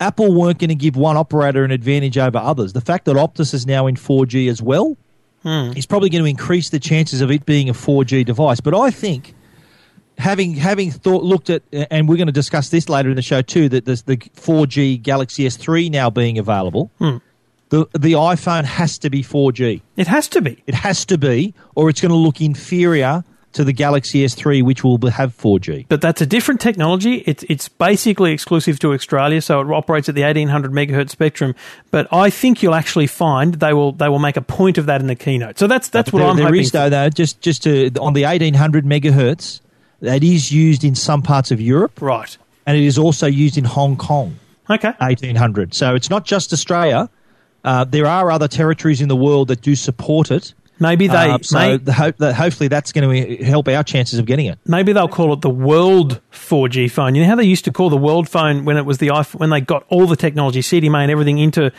Apple 0.00 0.32
weren't 0.32 0.58
going 0.58 0.68
to 0.68 0.74
give 0.76 0.96
one 0.96 1.16
operator 1.16 1.64
an 1.64 1.70
advantage 1.70 2.16
over 2.18 2.38
others. 2.38 2.72
The 2.72 2.80
fact 2.80 3.04
that 3.06 3.16
Optus 3.16 3.52
is 3.54 3.66
now 3.66 3.86
in 3.86 3.96
4G 3.96 4.48
as 4.48 4.62
well 4.62 4.96
Hmm. 5.44 5.72
is 5.76 5.86
probably 5.86 6.08
going 6.10 6.24
to 6.24 6.28
increase 6.28 6.70
the 6.70 6.80
chances 6.80 7.20
of 7.20 7.30
it 7.30 7.46
being 7.46 7.68
a 7.68 7.72
4G 7.72 8.24
device. 8.26 8.60
But 8.60 8.74
I 8.74 8.90
think 8.90 9.34
having 10.18 10.54
having 10.54 10.90
thought 10.90 11.22
looked 11.22 11.48
at, 11.48 11.62
and 11.72 12.08
we're 12.08 12.16
going 12.16 12.26
to 12.26 12.32
discuss 12.32 12.70
this 12.70 12.88
later 12.88 13.08
in 13.08 13.14
the 13.16 13.22
show 13.22 13.40
too, 13.42 13.68
that 13.68 13.84
there's 13.84 14.02
the 14.02 14.16
4G 14.16 15.00
Galaxy 15.00 15.46
S3 15.46 15.90
now 15.90 16.10
being 16.10 16.38
available. 16.38 16.90
Hmm. 16.98 17.18
The 17.70 17.86
the 17.92 18.12
iPhone 18.14 18.64
has 18.64 18.98
to 18.98 19.10
be 19.10 19.22
4G. 19.22 19.80
it 19.96 20.06
has 20.08 20.26
to 20.28 20.40
be. 20.42 20.62
It 20.66 20.74
has 20.74 21.04
to 21.06 21.18
be, 21.18 21.54
or 21.76 21.88
it's 21.90 22.00
going 22.00 22.10
to 22.10 22.16
look 22.16 22.40
inferior 22.40 23.22
to 23.54 23.64
the 23.64 23.72
Galaxy 23.72 24.24
S3, 24.24 24.62
which 24.62 24.84
will 24.84 24.98
have 25.10 25.36
4G. 25.36 25.86
But 25.88 26.00
that's 26.00 26.20
a 26.20 26.26
different 26.26 26.60
technology. 26.60 27.24
It's 27.26 27.44
it's 27.48 27.68
basically 27.68 28.32
exclusive 28.32 28.78
to 28.80 28.92
Australia, 28.92 29.40
so 29.40 29.60
it 29.60 29.70
operates 29.72 30.08
at 30.08 30.14
the 30.14 30.22
eighteen 30.22 30.48
hundred 30.48 30.72
megahertz 30.72 31.10
spectrum. 31.10 31.54
But 31.90 32.06
I 32.12 32.30
think 32.30 32.62
you'll 32.62 32.74
actually 32.74 33.06
find 33.06 33.54
they 33.54 33.72
will 33.72 33.92
they 33.92 34.08
will 34.08 34.18
make 34.18 34.36
a 34.36 34.42
point 34.42 34.76
of 34.78 34.86
that 34.86 35.00
in 35.00 35.06
the 35.06 35.14
keynote. 35.14 35.58
So 35.58 35.66
that's 35.66 35.88
that's 35.88 36.12
what 36.12 36.20
there, 36.20 36.28
I'm 36.28 36.36
there 36.36 36.46
hoping. 36.46 36.60
is, 36.60 36.70
for. 36.70 36.76
though, 36.78 36.90
though, 36.90 37.08
just 37.08 37.40
just 37.40 37.62
to, 37.64 37.90
on 38.00 38.12
the 38.12 38.24
1800 38.24 38.84
megahertz, 38.84 39.60
that 40.00 40.22
is 40.22 40.52
used 40.52 40.84
in 40.84 40.94
some 40.94 41.22
parts 41.22 41.50
of 41.50 41.60
Europe, 41.60 42.00
Right. 42.02 42.36
and 42.66 42.76
it 42.76 42.84
is 42.84 42.98
also 42.98 43.26
used 43.26 43.56
in 43.56 43.64
Hong 43.64 43.96
Kong. 43.96 44.36
Okay. 44.70 44.92
1800. 44.98 45.72
So 45.72 45.94
it's 45.94 46.10
not 46.10 46.26
just 46.26 46.52
Australia. 46.52 47.08
Uh, 47.64 47.84
there 47.84 48.06
are 48.06 48.30
other 48.30 48.46
territories 48.46 49.00
in 49.00 49.08
the 49.08 49.16
world 49.16 49.48
that 49.48 49.62
do 49.62 49.74
support 49.74 50.30
it. 50.30 50.52
Maybe 50.80 51.08
they 51.08 51.14
Uh, 51.30 51.38
so 51.42 51.58
may, 51.58 51.76
the 51.76 51.92
hope 51.92 52.16
that 52.18 52.34
hopefully 52.34 52.68
that's 52.68 52.92
going 52.92 53.10
to 53.10 53.44
help 53.44 53.68
our 53.68 53.82
chances 53.82 54.18
of 54.18 54.26
getting 54.26 54.46
it. 54.46 54.58
maybe 54.66 54.92
they'll 54.92 55.08
call 55.08 55.32
it 55.32 55.40
the 55.40 55.50
World 55.50 56.20
4G 56.32 56.90
phone. 56.90 57.14
You 57.14 57.22
know 57.22 57.28
how 57.28 57.36
they 57.36 57.44
used 57.44 57.64
to 57.64 57.72
call 57.72 57.90
the 57.90 57.96
World 57.96 58.28
phone 58.28 58.64
when 58.64 58.76
it 58.76 58.86
was 58.86 58.98
the 58.98 59.08
iPhone, 59.08 59.40
when 59.40 59.50
they 59.50 59.60
got 59.60 59.84
all 59.88 60.06
the 60.06 60.16
technology, 60.16 60.60
CDMA 60.60 61.02
and 61.02 61.10
everything 61.10 61.38
into 61.38 61.72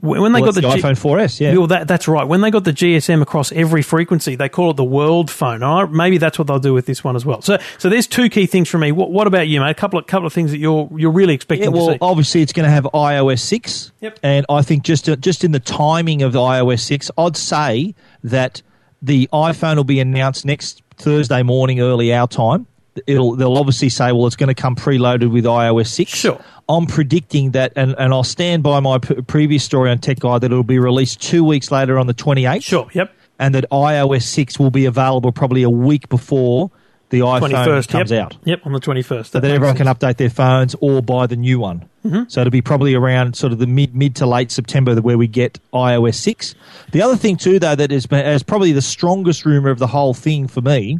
when 0.00 0.32
they 0.32 0.40
Well, 0.40 0.52
got 0.52 0.54
the, 0.56 0.60
the 0.68 0.74
G- 0.74 0.82
iPhone 0.82 0.92
4S, 1.00 1.40
yeah. 1.40 1.56
Well, 1.56 1.68
that, 1.68 1.86
that's 1.88 2.08
right. 2.08 2.24
When 2.24 2.40
they 2.40 2.50
got 2.50 2.64
the 2.64 2.72
GSM 2.72 3.22
across 3.22 3.52
every 3.52 3.80
frequency, 3.82 4.34
they 4.34 4.48
call 4.48 4.70
it 4.72 4.76
the 4.76 4.84
world 4.84 5.30
phone. 5.30 5.60
Maybe 5.96 6.18
that's 6.18 6.38
what 6.38 6.48
they'll 6.48 6.58
do 6.58 6.74
with 6.74 6.86
this 6.86 7.04
one 7.04 7.14
as 7.16 7.24
well. 7.24 7.40
So, 7.42 7.58
so 7.78 7.88
there's 7.88 8.06
two 8.06 8.28
key 8.28 8.46
things 8.46 8.68
for 8.68 8.76
me. 8.78 8.92
What, 8.92 9.10
what 9.12 9.26
about 9.26 9.46
you, 9.48 9.60
mate? 9.60 9.70
A 9.70 9.74
couple 9.74 9.98
of 9.98 10.06
couple 10.06 10.26
of 10.26 10.32
things 10.32 10.50
that 10.50 10.58
you're 10.58 10.88
you're 10.96 11.12
really 11.12 11.34
expecting 11.34 11.64
Yeah, 11.70 11.76
well, 11.76 11.86
to 11.86 11.92
see. 11.94 11.98
obviously 12.00 12.42
it's 12.42 12.52
going 12.52 12.64
to 12.66 12.70
have 12.70 12.84
iOS 12.92 13.38
six, 13.40 13.92
Yep. 14.00 14.18
and 14.22 14.44
I 14.48 14.62
think 14.62 14.82
just 14.82 15.06
just 15.20 15.44
in 15.44 15.52
the 15.52 15.60
timing 15.60 16.22
of 16.22 16.32
the 16.32 16.40
iOS 16.40 16.80
six, 16.80 17.10
I'd 17.16 17.36
say 17.36 17.94
that 18.24 18.62
the 19.00 19.28
iPhone 19.32 19.76
will 19.76 19.84
be 19.84 20.00
announced 20.00 20.44
next 20.44 20.82
Thursday 20.96 21.42
morning, 21.42 21.80
early 21.80 22.12
our 22.12 22.26
time. 22.26 22.66
It'll 23.06 23.34
they'll 23.36 23.56
obviously 23.56 23.88
say, 23.88 24.12
well, 24.12 24.26
it's 24.26 24.36
going 24.36 24.48
to 24.48 24.60
come 24.60 24.76
preloaded 24.76 25.30
with 25.32 25.44
iOS 25.44 25.88
six. 25.88 26.10
Sure. 26.12 26.40
I'm 26.68 26.86
predicting 26.86 27.50
that, 27.52 27.72
and, 27.76 27.94
and 27.98 28.12
I'll 28.12 28.24
stand 28.24 28.62
by 28.62 28.80
my 28.80 28.98
p- 28.98 29.20
previous 29.22 29.64
story 29.64 29.90
on 29.90 29.98
Tech 29.98 30.18
Guide 30.20 30.40
that 30.42 30.50
it'll 30.50 30.62
be 30.62 30.78
released 30.78 31.20
two 31.20 31.44
weeks 31.44 31.70
later 31.70 31.98
on 31.98 32.06
the 32.06 32.14
28th. 32.14 32.62
Sure. 32.62 32.88
Yep. 32.92 33.12
And 33.38 33.54
that 33.54 33.66
iOS 33.70 34.22
6 34.22 34.58
will 34.58 34.70
be 34.70 34.86
available 34.86 35.32
probably 35.32 35.62
a 35.62 35.68
week 35.70 36.08
before 36.08 36.70
the 37.10 37.20
iPhone 37.20 37.38
Twenty 37.40 37.54
first 37.54 37.90
comes 37.90 38.10
yep. 38.10 38.24
out 38.24 38.36
Yep. 38.44 38.60
On 38.64 38.72
the 38.72 38.80
twenty 38.80 39.02
first. 39.02 39.32
so 39.32 39.40
that 39.40 39.50
everyone 39.50 39.76
can 39.76 39.86
update 39.86 40.16
their 40.16 40.30
phones 40.30 40.74
or 40.80 41.00
buy 41.02 41.26
the 41.26 41.36
new 41.36 41.60
one. 41.60 41.88
Mm-hmm. 42.04 42.24
So 42.28 42.40
it'll 42.40 42.50
be 42.50 42.62
probably 42.62 42.94
around 42.94 43.36
sort 43.36 43.52
of 43.52 43.58
the 43.58 43.66
mid 43.66 43.94
mid 43.94 44.16
to 44.16 44.26
late 44.26 44.50
September 44.50 44.96
where 45.00 45.16
we 45.18 45.28
get 45.28 45.58
iOS 45.72 46.14
six. 46.14 46.54
The 46.92 47.02
other 47.02 47.16
thing 47.16 47.36
too, 47.36 47.58
though, 47.58 47.74
that 47.76 47.92
is, 47.92 48.06
is 48.10 48.42
probably 48.42 48.72
the 48.72 48.82
strongest 48.82 49.44
rumor 49.44 49.70
of 49.70 49.78
the 49.78 49.86
whole 49.86 50.14
thing 50.14 50.48
for 50.48 50.60
me 50.60 50.98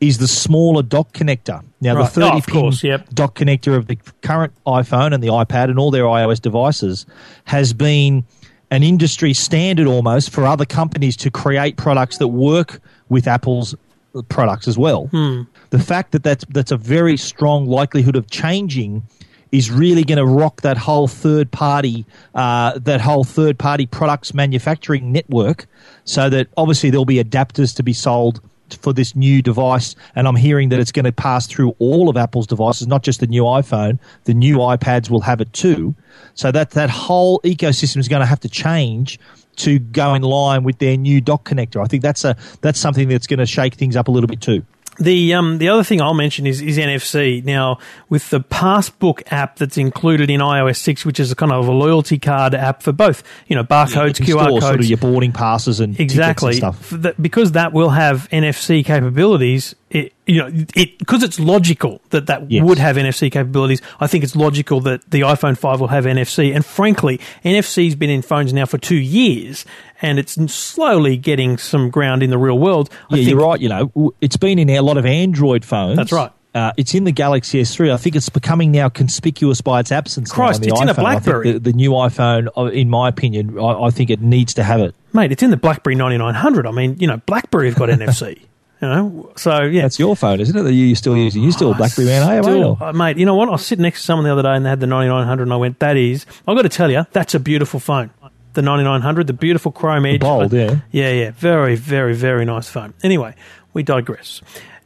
is 0.00 0.18
the 0.18 0.28
smaller 0.28 0.82
dock 0.82 1.12
connector. 1.12 1.62
Now 1.80 1.94
Right. 1.94 2.02
the 2.12 2.20
Oh, 2.22 2.26
thirty 2.28 2.38
of 2.38 2.46
pin 2.46 2.54
course, 2.60 2.82
yep. 2.82 3.08
dock 3.12 3.34
connector 3.34 3.76
of 3.76 3.86
the 3.86 3.96
current 4.22 4.52
iPhone 4.66 5.12
and 5.14 5.22
the 5.22 5.28
iPad 5.28 5.64
and 5.70 5.78
all 5.78 5.90
their 5.90 6.04
iOS 6.04 6.40
devices 6.40 7.04
has 7.44 7.72
been 7.72 8.24
an 8.70 8.82
industry 8.82 9.34
standard 9.34 9.86
almost 9.86 10.30
for 10.30 10.46
other 10.46 10.64
companies 10.64 11.16
to 11.18 11.30
create 11.30 11.76
products 11.76 12.18
that 12.18 12.28
work 12.28 12.80
with 13.08 13.26
Apple's 13.26 13.74
products 14.28 14.66
as 14.68 14.78
well. 14.78 15.08
The 15.70 15.78
fact 15.78 16.12
that 16.12 16.22
that's, 16.22 16.44
that's 16.50 16.70
a 16.72 16.76
very 16.76 17.16
strong 17.16 17.66
likelihood 17.66 18.16
of 18.16 18.30
changing 18.30 19.02
is 19.52 19.70
really 19.70 20.04
going 20.04 20.18
to 20.18 20.24
rock 20.26 20.60
that 20.62 20.76
whole 20.78 21.08
third 21.08 21.50
party 21.50 22.06
uh, 22.36 22.78
that 22.78 23.00
whole 23.00 23.24
third 23.24 23.58
party 23.58 23.84
products 23.86 24.32
manufacturing 24.32 25.10
network 25.10 25.66
so 26.04 26.30
that 26.30 26.46
obviously 26.56 26.88
there'll 26.90 27.04
be 27.04 27.22
adapters 27.22 27.74
to 27.74 27.82
be 27.82 27.92
sold 27.92 28.40
for 28.74 28.92
this 28.92 29.14
new 29.16 29.42
device, 29.42 29.94
and 30.14 30.26
I'm 30.26 30.36
hearing 30.36 30.68
that 30.70 30.80
it's 30.80 30.92
going 30.92 31.04
to 31.04 31.12
pass 31.12 31.46
through 31.46 31.74
all 31.78 32.08
of 32.08 32.16
Apple's 32.16 32.46
devices, 32.46 32.86
not 32.86 33.02
just 33.02 33.20
the 33.20 33.26
new 33.26 33.42
iPhone. 33.42 33.98
The 34.24 34.34
new 34.34 34.58
iPads 34.58 35.10
will 35.10 35.20
have 35.20 35.40
it 35.40 35.52
too. 35.52 35.94
So 36.34 36.52
that 36.52 36.70
that 36.70 36.90
whole 36.90 37.40
ecosystem 37.40 37.98
is 37.98 38.08
going 38.08 38.20
to 38.20 38.26
have 38.26 38.40
to 38.40 38.48
change 38.48 39.18
to 39.56 39.78
go 39.78 40.14
in 40.14 40.22
line 40.22 40.64
with 40.64 40.78
their 40.78 40.96
new 40.96 41.20
dock 41.20 41.48
connector. 41.48 41.82
I 41.82 41.86
think 41.86 42.02
that's 42.02 42.24
a 42.24 42.36
that's 42.60 42.78
something 42.78 43.08
that's 43.08 43.26
going 43.26 43.38
to 43.38 43.46
shake 43.46 43.74
things 43.74 43.96
up 43.96 44.08
a 44.08 44.10
little 44.10 44.28
bit 44.28 44.40
too. 44.40 44.64
The 45.00 45.34
um, 45.34 45.58
the 45.58 45.68
other 45.70 45.82
thing 45.82 46.00
I'll 46.00 46.14
mention 46.14 46.46
is, 46.46 46.60
is 46.60 46.76
NFC. 46.76 47.42
Now, 47.42 47.78
with 48.10 48.28
the 48.30 48.40
Passbook 48.40 49.22
app 49.32 49.56
that's 49.56 49.78
included 49.78 50.28
in 50.30 50.40
iOS 50.40 50.76
six, 50.76 51.04
which 51.06 51.18
is 51.18 51.32
a 51.32 51.34
kind 51.34 51.50
of 51.52 51.66
a 51.66 51.72
loyalty 51.72 52.18
card 52.18 52.54
app 52.54 52.82
for 52.82 52.92
both, 52.92 53.22
you 53.46 53.56
know, 53.56 53.64
barcodes, 53.64 54.16
can 54.16 54.26
QR 54.26 54.48
codes, 54.50 54.64
sort 54.66 54.80
of 54.80 54.86
your 54.86 54.98
boarding 54.98 55.32
passes 55.32 55.80
and 55.80 55.98
exactly 55.98 56.50
and 56.50 56.56
stuff. 56.58 56.90
That- 56.90 57.20
because 57.20 57.52
that 57.52 57.72
will 57.72 57.90
have 57.90 58.28
NFC 58.30 58.84
capabilities. 58.84 59.74
It, 59.90 60.12
you 60.24 60.38
know, 60.38 60.46
it 60.76 60.98
because 61.00 61.24
it's 61.24 61.40
logical 61.40 62.00
that 62.10 62.28
that 62.28 62.48
Yes. 62.48 62.62
would 62.64 62.78
have 62.78 62.94
NFC 62.96 63.28
capabilities. 63.30 63.82
I 63.98 64.06
think 64.06 64.22
it's 64.22 64.36
logical 64.36 64.80
that 64.82 65.10
the 65.10 65.22
iPhone 65.22 65.58
five 65.58 65.80
will 65.80 65.88
have 65.88 66.04
NFC. 66.04 66.54
And 66.54 66.64
frankly, 66.64 67.18
NFC's 67.44 67.96
been 67.96 68.08
in 68.10 68.22
phones 68.22 68.52
now 68.52 68.66
for 68.66 68.78
two 68.78 68.94
years, 68.94 69.64
and 70.00 70.20
it's 70.20 70.34
slowly 70.52 71.16
getting 71.16 71.58
some 71.58 71.90
ground 71.90 72.22
in 72.22 72.30
the 72.30 72.38
real 72.38 72.56
world. 72.56 72.88
I 73.10 73.16
Yeah, 73.16 73.16
think 73.16 73.30
you're 73.30 73.40
right. 73.48 73.60
You 73.60 73.68
know, 73.68 74.14
it's 74.20 74.36
been 74.36 74.60
in 74.60 74.70
a 74.70 74.80
lot 74.80 74.96
of 74.96 75.04
Android 75.04 75.64
phones. 75.64 75.96
That's 75.96 76.12
right. 76.12 76.30
Uh, 76.54 76.72
it's 76.76 76.94
in 76.94 77.02
the 77.04 77.12
Galaxy 77.12 77.60
S3. 77.60 77.92
I 77.92 77.96
think 77.96 78.14
it's 78.14 78.28
becoming 78.28 78.70
now 78.72 78.88
conspicuous 78.88 79.60
by 79.60 79.80
its 79.80 79.90
absence. 79.90 80.30
Christ, 80.30 80.64
it's 80.64 80.80
in 80.80 80.88
a 80.88 80.94
iPhone. 80.94 81.04
I 81.04 81.14
think 81.14 81.24
BlackBerry. 81.24 81.52
The, 81.52 81.58
the 81.60 81.72
new 81.72 81.90
iPhone, 81.90 82.48
uh, 82.56 82.64
in 82.66 82.88
my 82.90 83.08
opinion, 83.08 83.58
I, 83.58 83.86
I 83.86 83.90
think 83.90 84.10
it 84.10 84.20
needs 84.20 84.54
to 84.54 84.62
have 84.62 84.80
it. 84.80 84.94
mate, 85.12 85.32
it's 85.32 85.42
in 85.42 85.50
the 85.50 85.56
BlackBerry 85.56 85.96
ninety 85.96 86.18
nine 86.18 86.34
hundred. 86.34 86.66
I 86.66 86.70
mean, 86.70 86.96
you 87.00 87.08
know, 87.08 87.16
BlackBerry 87.26 87.68
have 87.68 87.76
got 87.78 87.88
NFC. 87.88 88.40
You 88.82 88.88
know, 88.88 89.32
so 89.36 89.60
yeah, 89.62 89.82
That's 89.82 89.98
your 89.98 90.16
phone, 90.16 90.40
isn't 90.40 90.56
it? 90.56 90.62
That 90.62 90.72
you're 90.72 90.96
still 90.96 91.16
using. 91.16 91.42
You're 91.42 91.52
still 91.52 91.72
a 91.72 91.74
BlackBerry 91.74 92.06
man, 92.06 92.22
are 92.22 92.34
you, 92.36 92.40
mate? 92.40 92.44
Still, 92.44 92.78
Or- 92.80 92.88
uh, 92.88 92.92
mate, 92.94 93.18
you 93.18 93.26
know 93.26 93.34
what? 93.34 93.48
I 93.48 93.52
was 93.52 93.66
sitting 93.66 93.82
next 93.82 94.00
to 94.00 94.04
someone 94.06 94.24
the 94.24 94.32
other 94.32 94.42
day 94.42 94.54
and 94.56 94.64
they 94.64 94.70
had 94.70 94.80
the 94.80 94.86
9900 94.86 95.42
and 95.42 95.52
I 95.52 95.56
went, 95.56 95.78
that 95.80 95.96
is, 95.98 96.24
I've 96.48 96.56
got 96.56 96.62
to 96.62 96.68
tell 96.70 96.90
you, 96.90 97.04
that's 97.12 97.34
a 97.34 97.40
beautiful 97.40 97.78
phone. 97.78 98.10
The 98.54 98.62
9900, 98.62 99.26
the 99.26 99.32
beautiful 99.34 99.70
chrome 99.70 100.06
edge. 100.06 100.20
bold, 100.20 100.52
yeah. 100.52 100.78
Yeah, 100.90 101.10
yeah. 101.12 101.30
Very, 101.32 101.76
very, 101.76 102.14
very 102.14 102.44
nice 102.46 102.68
phone. 102.68 102.94
Anyway, 103.02 103.34
we 103.74 103.82
digress. 103.82 104.40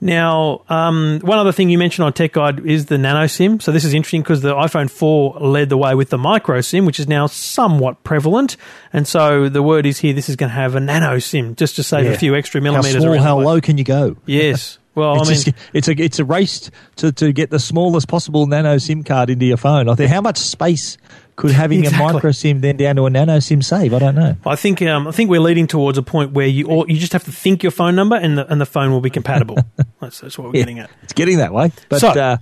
Now, 0.05 0.65
um, 0.69 1.21
one 1.23 1.39
other 1.39 1.51
thing 1.51 1.71
you 1.71 1.79
mentioned 1.79 2.05
on 2.05 2.13
Tech 2.13 2.35
Guide 2.35 2.65
is 2.67 2.87
the 2.87 2.99
nano 2.99 3.27
SIM. 3.27 3.59
So 3.59 3.73
this 3.73 3.87
is 3.87 3.95
interesting 3.95 4.21
because 4.21 4.43
the 4.43 4.55
iPhone 4.55 4.91
4 4.91 5.39
led 5.41 5.71
the 5.71 5.79
way 5.79 5.95
with 5.95 6.11
the 6.11 6.19
micro 6.19 6.61
SIM, 6.61 6.85
which 6.85 7.01
is 7.01 7.09
now 7.09 7.27
somewhat 7.27 8.05
prevalent. 8.05 8.59
And 8.93 9.09
so 9.09 9.49
the 9.49 9.63
word 9.63 9.87
is 9.87 9.99
here, 9.99 10.13
this 10.13 10.29
is 10.29 10.37
going 10.37 10.51
to 10.51 10.55
have 10.55 10.75
a 10.75 10.81
nano 10.81 11.19
SIM 11.21 11.55
just 11.55 11.77
to 11.77 11.83
save 11.83 12.05
a 12.05 12.19
few 12.19 12.37
extra 12.37 12.61
millimeters. 12.61 13.03
How 13.03 13.13
small, 13.15 13.19
how 13.19 13.41
low 13.41 13.63
can 13.63 13.79
you 13.79 13.85
go? 13.85 14.17
Yes. 14.27 14.79
Well, 14.95 15.21
It's, 15.21 15.29
I 15.29 15.33
mean, 15.33 15.43
just, 15.43 15.57
it's 15.73 15.89
a 15.89 16.03
it's 16.03 16.19
a 16.19 16.25
race 16.25 16.71
to, 16.97 17.11
to 17.13 17.33
get 17.33 17.51
the 17.51 17.59
smallest 17.59 18.07
possible 18.09 18.47
nano 18.47 18.79
SIM 18.79 19.03
card 19.03 19.31
into 19.31 19.45
your 19.47 19.57
phone. 19.57 19.89
I 19.89 19.95
think 19.95 20.11
how 20.11 20.21
much 20.21 20.39
space 20.39 20.97
could 21.37 21.51
having 21.51 21.81
Exactly. 21.81 22.05
a 22.09 22.13
micro 22.13 22.31
SIM 22.31 22.61
then 22.61 22.77
down 22.77 22.95
to 22.97 23.07
a 23.07 23.11
nano 23.11 23.41
SIM 23.41 23.61
save? 23.61 23.93
I 23.93 23.99
don't 23.99 24.15
know. 24.15 24.37
I 24.47 24.55
think 24.55 24.81
um, 24.83 25.09
I 25.09 25.11
think 25.11 25.31
we're 25.31 25.41
leading 25.41 25.67
towards 25.67 25.99
a 25.99 26.03
point 26.03 26.31
where 26.33 26.47
you 26.47 26.67
or 26.69 26.87
you 26.89 26.97
just 26.97 27.13
have 27.13 27.25
to 27.25 27.33
think 27.33 27.63
your 27.65 27.73
phone 27.73 27.97
number 27.97 28.15
and 28.17 28.39
the 28.39 28.51
and 28.51 28.61
the 28.61 28.67
phone 28.67 28.93
will 28.93 29.01
be 29.01 29.11
compatible. 29.11 29.59
that's, 30.01 30.21
that's 30.21 30.39
what 30.39 30.47
we're 30.47 30.53
getting 30.53 30.79
at. 30.79 30.91
It's 31.03 31.13
getting 31.13 31.39
that 31.39 31.53
way. 31.53 31.73
But 31.89 32.01
So- 32.01 32.09
uh, 32.11 32.37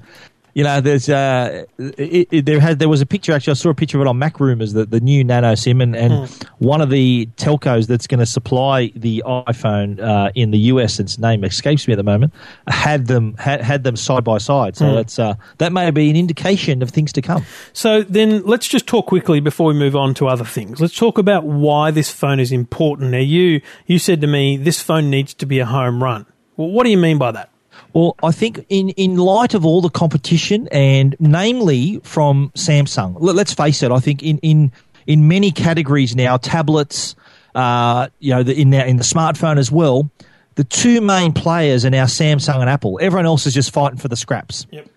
you 0.55 0.65
know, 0.65 0.81
there's 0.81 1.09
uh, 1.09 1.65
it, 1.79 2.29
it, 2.31 2.47
there 2.47 2.61
had 2.61 2.79
there 2.79 2.89
was 2.89 3.01
a 3.01 3.07
picture 3.07 3.33
actually. 3.33 3.53
I 3.53 3.55
saw 3.55 3.71
a 3.71 3.75
picture 3.75 3.99
of 3.99 4.03
it 4.03 4.09
on 4.09 4.19
MacRumors 4.19 4.75
that 4.75 4.91
the 4.91 5.01
new 5.01 5.25
Nano 5.25 5.55
SIM 5.55 5.81
and, 5.81 5.97
and 5.97 6.13
Hmm. 6.13 6.25
one 6.59 6.81
of 6.83 6.91
the 6.91 7.27
telcos 7.37 7.87
that's 7.87 8.07
going 8.07 8.21
to 8.21 8.27
supply 8.27 8.93
the 8.95 9.23
iPhone 9.27 9.99
uh, 9.99 10.31
in 10.35 10.51
the 10.51 10.59
US, 10.59 11.01
its 11.01 11.19
name 11.19 11.43
escapes 11.43 11.89
me 11.89 11.95
at 11.95 11.97
the 11.97 12.03
moment, 12.03 12.35
had 12.67 13.07
them 13.07 13.35
had, 13.39 13.63
had 13.63 13.85
them 13.85 13.97
side 13.97 14.25
by 14.25 14.39
side. 14.39 14.77
So 14.77 14.95
that's 14.95 15.19
uh, 15.19 15.35
that 15.59 15.73
may 15.73 15.91
be 15.91 16.11
an 16.11 16.17
indication 16.17 16.83
of 16.83 16.91
things 16.91 17.13
to 17.15 17.23
come. 17.23 17.45
So 17.73 18.03
then 18.03 18.43
let's 18.45 18.69
just 18.69 18.87
talk 18.87 19.07
quickly 19.07 19.41
before 19.41 19.69
we 19.69 19.75
move 19.75 19.97
on 19.97 20.13
to 20.15 20.29
other 20.29 20.45
things. 20.45 20.81
Let's 20.81 20.97
talk 20.97 21.17
about 21.19 21.45
why 21.45 21.91
this 21.91 22.11
phone 22.11 22.41
is 22.41 22.53
important. 22.53 23.11
Now 23.13 23.19
you 23.19 23.63
you 23.87 23.99
said 23.99 24.21
to 24.21 24.27
me 24.27 24.57
this 24.59 24.83
phone 24.83 25.09
needs 25.09 25.33
to 25.35 25.47
be 25.47 25.61
a 25.61 25.67
home 25.67 26.03
run. 26.03 26.27
Well, 26.57 26.69
what 26.69 26.85
do 26.85 26.91
you 26.91 26.99
mean 26.99 27.17
by 27.17 27.33
that? 27.33 27.49
Well, 27.95 28.17
I 28.23 28.33
think 28.33 28.65
in, 28.69 28.91
in 28.91 29.17
light 29.17 29.55
of 29.55 29.67
all 29.67 29.81
the 29.81 29.91
competition, 29.91 30.69
and 30.73 31.15
namely 31.19 32.01
from 32.03 32.51
Samsung, 32.55 33.17
let, 33.19 33.37
us 33.37 33.53
face 33.53 33.83
it, 33.83 33.91
I 33.91 33.99
think 33.99 34.23
in, 34.23 34.39
in, 34.39 34.73
in 35.07 35.29
many 35.29 35.51
categories 35.51 36.17
now, 36.17 36.39
tablets, 36.39 37.15
uh, 37.55 38.09
you 38.19 38.35
know, 38.35 38.43
the, 38.43 38.59
in, 38.59 38.71
the, 38.71 38.87
in 38.87 38.97
the 38.97 39.03
smartphone 39.03 39.59
as 39.59 39.71
well, 39.71 40.11
the 40.55 40.65
two 40.65 41.01
main 41.01 41.33
players 41.33 41.85
are 41.85 41.91
now 41.91 42.05
Samsung 42.05 42.61
and 42.61 42.69
Apple. 42.69 42.99
Everyone 43.01 43.27
else 43.27 43.47
is 43.47 43.55
just 43.55 43.73
fighting 43.73 43.99
for 43.99 44.09
the 44.09 44.17
scraps. 44.17 44.67
Yep. 44.71 44.89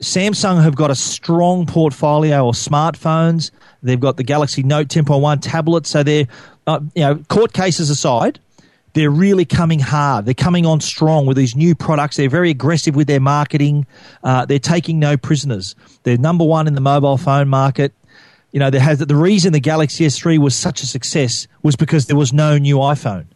Samsung 0.00 0.62
have 0.62 0.76
got 0.76 0.90
a 0.90 0.94
strong 0.94 1.64
portfolio 1.64 2.48
of 2.48 2.54
smartphones. 2.54 3.50
They've 3.82 4.00
got 4.00 4.18
the 4.18 4.24
Galaxy 4.24 4.62
Note 4.62 4.88
10.1 4.88 5.38
tablet. 5.40 5.86
So 5.86 6.02
they're, 6.02 6.26
uh, 6.66 6.80
you 6.94 7.02
know, 7.02 7.16
court 7.28 7.52
cases 7.54 7.88
aside, 7.88 8.38
they're 8.96 9.10
really 9.10 9.44
coming 9.44 9.78
hard. 9.78 10.24
They're 10.24 10.32
coming 10.32 10.64
on 10.64 10.80
strong 10.80 11.26
with 11.26 11.36
these 11.36 11.54
new 11.54 11.74
products. 11.74 12.16
They're 12.16 12.30
very 12.30 12.48
aggressive 12.48 12.96
with 12.96 13.06
their 13.06 13.20
marketing. 13.20 13.86
Uh, 14.24 14.46
they're 14.46 14.58
taking 14.58 14.98
no 14.98 15.18
prisoners. 15.18 15.76
They're 16.04 16.16
number 16.16 16.44
one 16.46 16.66
in 16.66 16.74
the 16.74 16.80
mobile 16.80 17.18
phone 17.18 17.46
market. 17.48 17.92
You 18.52 18.58
know, 18.58 18.70
there 18.70 18.80
has 18.80 18.98
the 19.00 19.14
reason 19.14 19.52
the 19.52 19.60
Galaxy 19.60 20.06
S3 20.06 20.38
was 20.38 20.56
such 20.56 20.82
a 20.82 20.86
success 20.86 21.46
was 21.62 21.76
because 21.76 22.06
there 22.06 22.16
was 22.16 22.32
no 22.32 22.56
new 22.56 22.76
iPhone. 22.78 23.26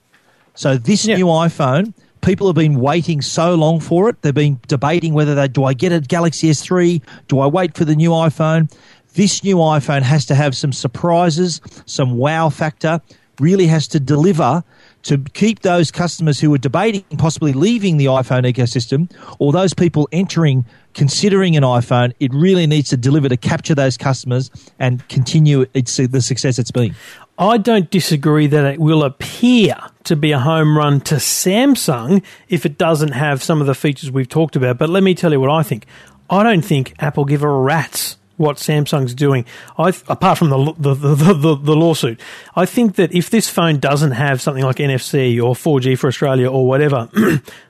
So 0.54 0.78
this 0.78 1.04
Yeah. 1.04 1.16
new 1.16 1.26
iPhone, 1.26 1.92
people 2.22 2.46
have 2.46 2.56
been 2.56 2.80
waiting 2.80 3.20
so 3.20 3.54
long 3.54 3.80
for 3.80 4.08
it. 4.08 4.22
They've 4.22 4.32
been 4.34 4.60
debating 4.66 5.12
whether 5.12 5.34
they 5.34 5.46
do 5.46 5.64
I 5.64 5.74
get 5.74 5.92
a 5.92 6.00
Galaxy 6.00 6.48
S3? 6.48 7.02
Do 7.28 7.38
I 7.40 7.46
wait 7.46 7.76
for 7.76 7.84
the 7.84 7.94
new 7.94 8.12
iPhone? 8.12 8.72
This 9.12 9.44
new 9.44 9.56
iPhone 9.56 10.00
has 10.02 10.24
to 10.26 10.34
have 10.34 10.56
some 10.56 10.72
surprises, 10.72 11.60
some 11.84 12.16
wow 12.16 12.48
factor. 12.48 13.02
Really 13.38 13.66
has 13.66 13.88
to 13.88 14.00
deliver 14.00 14.64
to 15.02 15.18
keep 15.18 15.60
those 15.60 15.90
customers 15.90 16.40
who 16.40 16.52
are 16.54 16.58
debating 16.58 17.04
possibly 17.16 17.52
leaving 17.52 17.96
the 17.96 18.06
iPhone 18.06 18.50
ecosystem 18.50 19.10
or 19.38 19.52
those 19.52 19.74
people 19.74 20.08
entering 20.12 20.64
considering 20.94 21.56
an 21.56 21.62
iPhone. 21.62 22.12
It 22.20 22.32
really 22.34 22.66
needs 22.66 22.90
to 22.90 22.96
deliver 22.96 23.28
to 23.28 23.36
capture 23.36 23.74
those 23.74 23.96
customers 23.96 24.50
and 24.78 25.06
continue 25.08 25.66
its 25.74 25.96
the 25.96 26.20
success 26.20 26.58
it's 26.58 26.70
been. 26.70 26.94
I 27.38 27.56
don't 27.56 27.90
disagree 27.90 28.46
that 28.48 28.64
it 28.74 28.80
will 28.80 29.02
appear 29.02 29.76
to 30.04 30.16
be 30.16 30.32
a 30.32 30.38
home 30.38 30.76
run 30.76 31.00
to 31.02 31.16
Samsung 31.16 32.22
if 32.48 32.66
it 32.66 32.76
doesn't 32.76 33.12
have 33.12 33.42
some 33.42 33.60
of 33.60 33.66
the 33.66 33.74
features 33.74 34.10
we've 34.10 34.28
talked 34.28 34.56
about. 34.56 34.78
But 34.78 34.90
let 34.90 35.02
me 35.02 35.14
tell 35.14 35.32
you 35.32 35.40
what 35.40 35.50
I 35.50 35.62
think. 35.62 35.86
I 36.28 36.42
don't 36.42 36.62
think 36.62 36.94
Apple 36.98 37.24
give 37.24 37.42
a 37.42 37.48
rat's 37.48 38.16
what 38.40 38.56
Samsung's 38.56 39.14
doing. 39.14 39.44
I, 39.78 39.90
apart 40.08 40.38
from 40.38 40.48
the, 40.48 40.74
the, 40.78 40.94
the, 40.94 41.34
the, 41.34 41.56
the 41.56 41.76
lawsuit, 41.76 42.18
I 42.56 42.64
think 42.64 42.96
that 42.96 43.14
if 43.14 43.28
this 43.28 43.50
phone 43.50 43.78
doesn't 43.78 44.12
have 44.12 44.40
something 44.40 44.64
like 44.64 44.76
NFC 44.76 45.36
or 45.36 45.54
4G 45.54 45.98
for 45.98 46.08
Australia 46.08 46.50
or 46.50 46.66
whatever, 46.66 47.10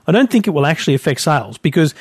I 0.06 0.12
don't 0.12 0.30
think 0.30 0.46
it 0.46 0.50
will 0.50 0.66
actually 0.66 0.94
affect 0.94 1.22
sales 1.22 1.58
because 1.58 1.92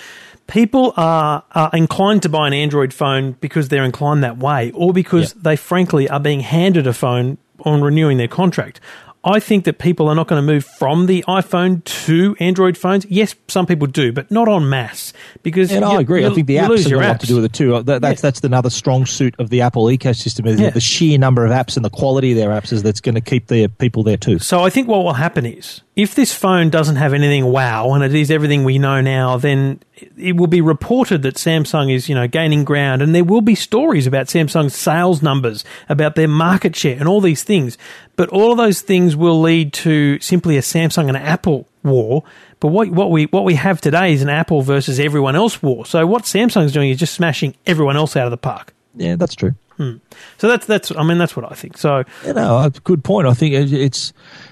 people 0.46 0.94
are, 0.98 1.44
are 1.52 1.72
inclined 1.74 2.22
to 2.24 2.30
buy 2.30 2.46
an 2.46 2.54
Android 2.54 2.94
phone 2.94 3.32
because 3.42 3.70
they're 3.70 3.84
inclined 3.84 4.24
that 4.24 4.38
way, 4.38 4.72
or 4.72 4.94
because 4.94 5.34
they 5.34 5.56
frankly 5.56 6.08
are 6.08 6.20
being 6.20 6.42
handed 6.42 6.86
a 6.86 6.94
phone 6.94 7.40
on 7.66 7.82
renewing 7.82 8.18
their 8.18 8.28
contract. 8.28 8.80
I 9.22 9.42
think 9.42 9.66
that 9.66 9.80
people 9.80 10.08
are 10.08 10.16
not 10.16 10.28
going 10.30 10.42
to 10.42 10.46
move 10.46 10.64
from 10.64 11.06
the 11.08 11.26
iPhone 11.28 11.84
to 12.06 12.38
Android 12.40 12.78
phones. 12.78 13.06
Yes, 13.10 13.36
some 13.50 13.66
people 13.66 13.86
do, 13.86 14.14
but 14.14 14.32
not 14.32 14.48
en 14.48 14.70
masse 14.70 15.12
because. 15.44 15.72
And 15.72 15.82
you- 15.82 15.92
I 15.92 16.00
agree. 16.00 16.26
I 16.26 16.30
think 16.34 16.48
the 16.48 16.56
apps 16.56 16.84
have 16.84 16.94
a 16.94 16.96
lot 17.06 17.20
to 17.20 17.28
do 17.28 17.36
with 17.36 17.46
it 17.46 17.54
too. 17.54 17.76
Uh, 17.76 17.82
That, 17.82 18.02
that's 18.02 18.20
Yeah. 18.20 18.30
that's 18.30 18.44
another 18.46 18.70
strong 18.70 19.06
suit 19.06 19.36
of 19.38 19.50
the 19.50 19.60
Apple 19.62 19.86
ecosystem. 19.86 20.48
Is 20.48 20.60
Yeah. 20.62 20.70
the 20.70 20.80
sheer 20.80 21.18
number 21.18 21.46
of 21.46 21.52
apps 21.52 21.76
and 21.76 21.84
the 21.84 21.90
quality 21.90 22.32
of 22.32 22.38
their 22.38 22.50
apps 22.50 22.72
is 22.72 22.82
that's 22.82 23.02
going 23.02 23.16
to 23.16 23.22
keep 23.22 23.48
their 23.48 23.68
people 23.68 24.04
there 24.04 24.16
too. 24.18 24.40
So 24.40 24.64
I 24.64 24.70
think 24.70 24.88
what 24.88 25.04
will 25.04 25.14
happen 25.14 25.46
is 25.46 25.82
if 26.00 26.16
this 26.16 26.34
phone 26.34 26.70
doesn't 26.70 26.96
have 26.96 27.14
anything 27.14 27.46
wow 27.46 27.92
and 27.92 28.04
it 28.04 28.16
is 28.16 28.32
everything 28.32 28.64
we 28.64 28.80
know 28.80 29.02
now, 29.02 29.36
then 29.36 29.82
it 30.18 30.38
will 30.38 30.48
be 30.48 30.62
reported 30.62 31.24
that 31.24 31.36
Samsung 31.36 31.94
is, 31.94 32.08
you 32.08 32.16
know, 32.16 32.26
gaining 32.26 32.64
ground 32.64 33.02
and 33.02 33.14
there 33.14 33.26
will 33.26 33.42
be 33.42 33.54
stories 33.54 34.08
about 34.08 34.28
Samsung's 34.28 34.74
sales 34.74 35.22
numbers, 35.22 35.66
about 35.90 36.16
their 36.16 36.30
market 36.30 36.74
share 36.74 36.98
and 36.98 37.08
all 37.08 37.20
these 37.20 37.44
things. 37.44 37.78
But 38.16 38.30
all 38.30 38.54
of 38.54 38.58
those 38.58 38.80
things 38.82 39.18
will 39.18 39.42
lead 39.42 39.74
to 39.74 40.20
simply 40.22 40.56
a 40.56 40.62
Samsung 40.62 41.10
and 41.10 41.18
Apple 41.18 41.68
war. 41.84 42.24
But 42.62 42.70
what, 42.70 42.90
what 42.92 43.12
we 43.12 43.26
what 43.26 43.44
we 43.44 43.56
have 43.56 43.82
today 43.82 44.14
is 44.14 44.22
an 44.22 44.30
Apple 44.30 44.62
versus 44.62 45.02
everyone 45.02 45.36
else 45.36 45.62
war. 45.62 45.86
So 45.86 46.08
what 46.08 46.24
Samsung's 46.24 46.72
doing 46.72 46.92
is 46.92 46.98
just 46.98 47.14
smashing 47.14 47.56
everyone 47.68 47.98
else 47.98 48.16
out 48.16 48.26
of 48.26 48.32
the 48.32 48.38
park. 48.38 48.74
Yeah, 48.96 49.18
that's 49.18 49.36
true. 49.36 49.56
Hmm. 49.80 49.96
So 50.38 50.50
that's 50.50 50.66
that's 50.66 50.92
I 50.92 51.04
mean 51.04 51.18
that's 51.18 51.38
what 51.38 51.50
I 51.50 51.56
think. 51.56 51.78
So 51.78 52.04
You 52.26 52.34
know, 52.34 52.70
good 52.84 53.02
point. 53.02 53.28
I 53.28 53.34
think 53.34 53.54
it's 53.54 54.12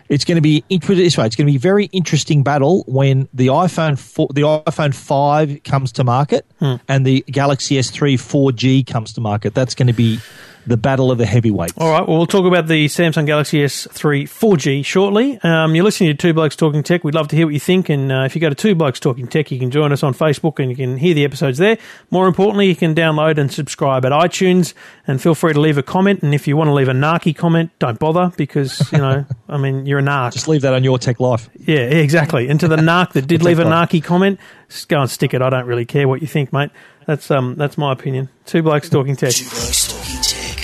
it's 0.10 0.26
going 0.26 0.36
to 0.36 0.42
be 0.42 0.64
this 0.70 1.18
way. 1.18 1.26
It's 1.26 1.36
going 1.36 1.48
to 1.48 1.52
be 1.52 1.58
a 1.58 1.60
very 1.60 1.86
interesting 1.86 2.44
battle 2.44 2.84
when 2.88 3.28
the 3.34 3.48
iPhone 3.48 3.98
4, 3.98 4.30
the 4.34 4.42
iPhone 4.42 4.94
five 4.94 5.64
comes 5.64 5.92
to 5.94 6.04
market 6.04 6.46
hmm. 6.60 6.76
and 6.88 7.06
the 7.06 7.24
Galaxy 7.28 7.76
S3 7.76 8.16
4G 8.16 8.88
comes 8.88 9.14
to 9.14 9.22
market. 9.22 9.54
That's 9.54 9.76
going 9.76 9.88
to 9.88 9.94
be 9.94 10.20
the 10.68 10.78
battle 10.78 11.12
of 11.12 11.18
the 11.18 11.26
heavyweights. 11.26 11.74
All 11.78 11.92
right, 11.92 12.08
well, 12.08 12.18
we'll 12.18 12.28
talk 12.28 12.46
about 12.46 12.68
the 12.68 12.86
Samsung 12.88 13.26
Galaxy 13.26 13.60
S3 13.60 14.24
4G 14.24 14.86
shortly. 14.86 15.40
Um, 15.42 15.74
you're 15.76 15.84
listening 15.84 16.10
to 16.10 16.16
Two 16.16 16.34
Blokes 16.34 16.56
Talking 16.56 16.84
Tech. 16.84 17.04
We'd 17.04 17.16
love 17.16 17.30
to 17.30 17.36
hear 17.36 17.48
what 17.48 17.54
you 17.54 17.60
think. 17.60 17.90
And 17.90 18.12
uh, 18.12 18.24
if 18.26 18.36
you 18.36 18.42
go 18.42 18.50
to 18.50 18.56
Two 18.56 18.76
Blokes 18.76 19.00
Talking 19.00 19.28
Tech, 19.28 19.50
you 19.50 19.60
can 19.60 19.72
join 19.72 19.92
us 19.92 20.04
on 20.04 20.14
Facebook 20.14 20.60
and 20.60 20.70
you 20.70 20.76
can 20.76 20.98
hear 20.98 21.14
the 21.14 21.24
episodes 21.24 21.58
there. 21.58 21.78
More 22.12 22.28
importantly, 22.28 22.68
you 22.68 22.76
can 22.76 22.94
download 22.94 23.38
and 23.38 23.52
subscribe 23.52 24.06
at 24.06 24.12
iTunes 24.12 24.74
and 25.08 25.22
feel 25.22 25.36
free 25.36 25.54
to 25.54 25.60
leave 25.60 25.78
a 25.78 25.84
comment. 25.84 26.22
And 26.22 26.36
if 26.36 26.48
you 26.48 26.58
want 26.58 26.68
to 26.68 26.74
leave 26.74 26.90
a 26.90 26.94
narky 26.94 27.36
comment, 27.36 27.72
don't 27.80 27.98
bother 27.98 28.34
because, 28.36 28.92
you 28.92 28.98
know, 28.98 29.26
I 29.50 29.58
mean, 29.58 29.86
you're 29.86 30.00
a 30.00 30.04
narc. 30.04 30.34
Just 30.34 30.48
leave 30.48 30.62
that 30.62 30.74
on 30.74 30.84
your 30.84 31.00
Tech 31.00 31.20
Life. 31.20 31.50
Yeah, 31.56 31.78
exactly. 31.78 32.50
And 32.50 32.60
to 32.60 32.68
the 32.68 32.76
narc 32.76 33.14
that 33.14 33.26
did 33.28 33.42
leave 33.48 33.60
a 33.60 33.64
narky 33.64 34.04
comment, 34.04 34.40
just 34.68 34.90
go 34.90 35.00
and 35.00 35.10
stick 35.10 35.34
it. 35.34 35.42
I 35.42 35.50
don't 35.50 35.66
really 35.66 35.86
care 35.86 36.08
what 36.08 36.22
you 36.22 36.28
think, 36.28 36.52
mate. 36.52 36.72
That's 37.06 37.32
um, 37.32 37.56
that's 37.56 37.78
my 37.78 37.94
opinion. 37.94 38.28
Two 38.46 38.62
blokes 38.62 38.90
talking 38.90 39.16
tech. 39.16 39.32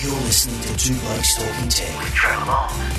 You're 0.03 0.11
listening 0.15 0.59
to 0.63 0.75
Two 0.75 0.95
Blokes 0.99 1.35
Talking 1.35 1.69
Tech. 1.69 1.97
with 1.97 2.13
Trevor 2.13 2.45
Long. 2.45 2.92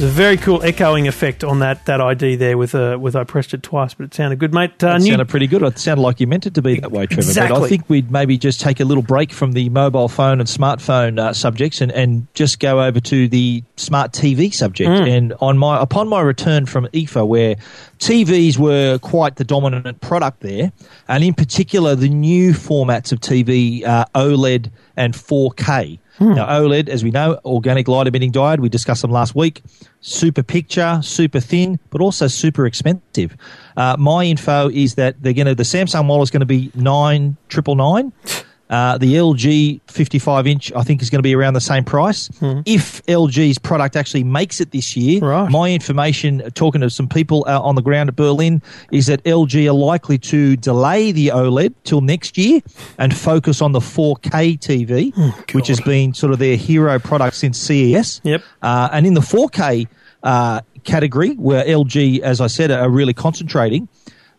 There's 0.00 0.12
a 0.12 0.14
very 0.14 0.38
cool 0.38 0.62
echoing 0.62 1.08
effect 1.08 1.44
on 1.44 1.58
that 1.58 1.84
that 1.84 2.00
ID 2.00 2.36
there 2.36 2.56
with 2.56 2.74
uh, 2.74 2.96
with 2.98 3.14
I 3.14 3.24
pressed 3.24 3.52
it 3.52 3.62
twice, 3.62 3.92
but 3.92 4.04
it 4.04 4.14
sounded 4.14 4.38
good, 4.38 4.54
mate. 4.54 4.82
Uh, 4.82 4.94
That 4.94 5.02
new- 5.02 5.10
sounded 5.10 5.28
pretty 5.28 5.46
good. 5.46 5.62
It 5.62 5.78
sounded 5.78 6.00
like 6.00 6.20
you 6.20 6.26
meant 6.26 6.46
it 6.46 6.54
to 6.54 6.62
be 6.62 6.80
that 6.80 6.90
way, 6.90 7.04
Trevor. 7.04 7.16
But 7.16 7.28
Exactly. 7.28 7.66
I 7.66 7.68
think 7.68 7.90
we'd 7.90 8.10
maybe 8.10 8.38
just 8.38 8.62
take 8.62 8.80
a 8.80 8.86
little 8.86 9.02
break 9.02 9.30
from 9.30 9.52
the 9.52 9.68
mobile 9.68 10.08
phone 10.08 10.40
and 10.40 10.48
smartphone 10.48 11.20
uh, 11.20 11.34
subjects 11.34 11.82
and, 11.82 11.92
and 11.92 12.26
just 12.32 12.60
go 12.60 12.82
over 12.82 12.98
to 12.98 13.28
the 13.28 13.62
smart 13.76 14.12
TV 14.12 14.54
subject. 14.54 14.88
And 14.88 15.34
on 15.38 15.58
my 15.58 15.78
upon 15.78 16.08
my 16.08 16.22
return 16.22 16.64
from 16.64 16.86
IFA, 16.94 17.28
where 17.28 17.56
TVs 17.98 18.56
were 18.56 18.96
quite 19.00 19.36
the 19.36 19.44
dominant 19.44 20.00
product 20.00 20.40
there, 20.40 20.72
and 21.08 21.22
in 21.22 21.34
particular 21.34 21.94
the 21.94 22.08
new 22.08 22.52
formats 22.52 23.12
of 23.12 23.20
TV, 23.20 23.84
uh, 23.84 24.06
OLED 24.14 24.70
and 24.96 25.12
4K. 25.12 25.98
Now, 26.20 26.46
OLED, 26.46 26.90
as 26.90 27.02
we 27.02 27.10
know, 27.10 27.40
organic 27.46 27.88
light 27.88 28.06
emitting 28.06 28.30
diode, 28.30 28.60
we 28.60 28.68
discussed 28.68 29.00
them 29.00 29.10
last 29.10 29.34
week. 29.34 29.62
Super 30.00 30.42
picture, 30.42 31.00
super 31.02 31.40
thin, 31.40 31.80
but 31.88 32.02
also 32.02 32.26
super 32.26 32.66
expensive. 32.66 33.34
Uh, 33.74 33.96
my 33.98 34.24
info 34.24 34.68
is 34.68 34.96
that 34.96 35.22
they're 35.22 35.32
going 35.32 35.46
to, 35.46 35.54
the 35.54 35.62
Samsung 35.62 36.04
model 36.06 36.22
is 36.22 36.30
going 36.30 36.40
to 36.40 36.46
be 36.46 36.70
nine 36.74 37.38
triple 37.48 37.74
nine. 37.74 38.12
Uh, 38.70 38.96
the 38.98 39.14
LG 39.14 39.80
55 39.88 40.46
inch, 40.46 40.72
I 40.76 40.82
think, 40.84 41.02
is 41.02 41.10
going 41.10 41.18
to 41.18 41.22
be 41.24 41.34
around 41.34 41.54
the 41.54 41.60
same 41.60 41.84
price. 41.84 42.30
If 42.64 43.04
LG's 43.06 43.58
product 43.58 43.96
actually 43.96 44.22
makes 44.22 44.60
it 44.60 44.70
this 44.70 44.96
year, 44.96 45.20
Right. 45.20 45.50
my 45.50 45.72
information, 45.72 46.40
uh, 46.40 46.50
talking 46.54 46.80
to 46.82 46.88
some 46.88 47.08
people 47.08 47.44
out 47.48 47.64
on 47.64 47.74
the 47.74 47.82
ground 47.82 48.08
at 48.10 48.14
Berlin, 48.14 48.62
is 48.92 49.06
that 49.06 49.24
LG 49.24 49.66
are 49.68 49.72
likely 49.72 50.18
to 50.18 50.54
delay 50.56 51.10
the 51.10 51.28
OLED 51.34 51.74
till 51.82 52.00
next 52.00 52.38
year 52.38 52.60
and 52.96 53.12
focus 53.16 53.60
on 53.60 53.72
the 53.72 53.80
4K 53.80 54.56
TV, 54.56 55.12
which 55.52 55.66
has 55.66 55.80
been 55.80 56.14
sort 56.14 56.32
of 56.32 56.38
their 56.38 56.56
hero 56.56 57.00
product 57.00 57.34
since 57.36 57.58
CES. 57.58 58.20
Yep. 58.22 58.42
Uh, 58.62 58.88
and 58.92 59.04
in 59.04 59.14
the 59.14 59.20
4K 59.20 59.88
uh, 60.22 60.60
category, 60.84 61.34
where 61.34 61.64
LG, 61.64 62.20
as 62.20 62.40
I 62.40 62.46
said, 62.46 62.70
are 62.70 62.88
really 62.88 63.14
concentrating, 63.14 63.88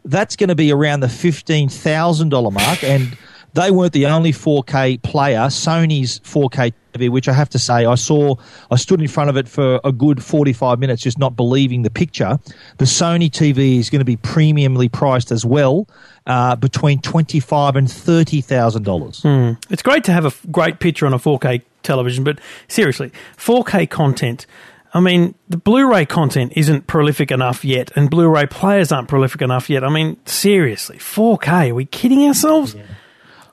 that's 0.06 0.38
going 0.38 0.48
to 0.50 0.56
be 0.56 0.72
around 0.72 1.02
the 1.02 1.08
$15,000 1.08 2.52
mark. 2.54 2.84
And 2.84 3.18
they 3.54 3.72
weren't 3.72 3.94
the 3.94 4.06
only 4.06 4.32
4K 4.32 5.02
player. 5.02 5.40
Sony's 5.48 6.20
4K 6.22 6.74
TV, 6.94 7.10
which 7.10 7.28
I 7.28 7.34
have 7.34 7.50
to 7.50 7.60
say, 7.60 7.86
I 7.86 7.96
saw, 7.96 8.36
I 8.70 8.76
stood 8.76 9.02
in 9.02 9.08
front 9.08 9.30
of 9.30 9.38
it 9.38 9.48
for 9.48 9.80
a 9.84 9.92
good 9.92 10.24
45 10.24 10.80
minutes 10.80 11.02
just 11.02 11.18
not 11.18 11.36
believing 11.36 11.82
the 11.84 11.90
picture. 11.90 12.38
The 12.78 12.86
Sony 12.86 13.30
TV 13.30 13.78
is 13.80 13.90
going 13.90 14.00
to 14.00 14.06
be 14.06 14.18
premiumly 14.18 14.92
priced 14.92 15.32
as 15.32 15.46
well, 15.46 15.88
uh, 16.28 16.56
between 16.56 17.02
25 17.02 17.76
and 17.76 17.88
$30,000. 17.88 19.58
It's 19.70 19.82
great 19.82 20.04
to 20.06 20.12
have 20.12 20.26
a 20.26 20.28
f- 20.28 20.46
great 20.52 20.80
picture 20.80 21.06
on 21.06 21.14
a 21.14 21.20
4K 21.20 21.62
television, 21.84 22.24
but 22.24 22.40
seriously, 22.68 23.12
4K 23.38 23.90
content. 23.90 24.46
I 24.94 25.00
mean, 25.00 25.36
the 25.48 25.56
Blu-ray 25.58 26.06
content 26.06 26.52
isn't 26.56 26.86
prolific 26.88 27.32
enough 27.32 27.64
yet, 27.64 27.92
and 27.96 28.10
Blu-ray 28.10 28.48
players 28.48 28.92
aren't 28.92 29.08
prolific 29.08 29.42
enough 29.42 29.70
yet. 29.70 29.84
I 29.86 29.90
mean, 29.90 30.18
seriously, 30.26 30.98
4K? 30.98 31.72
Are 31.72 31.76
we 31.76 31.86
kidding 31.86 32.26
ourselves? 32.28 32.76
I'm 32.76 32.82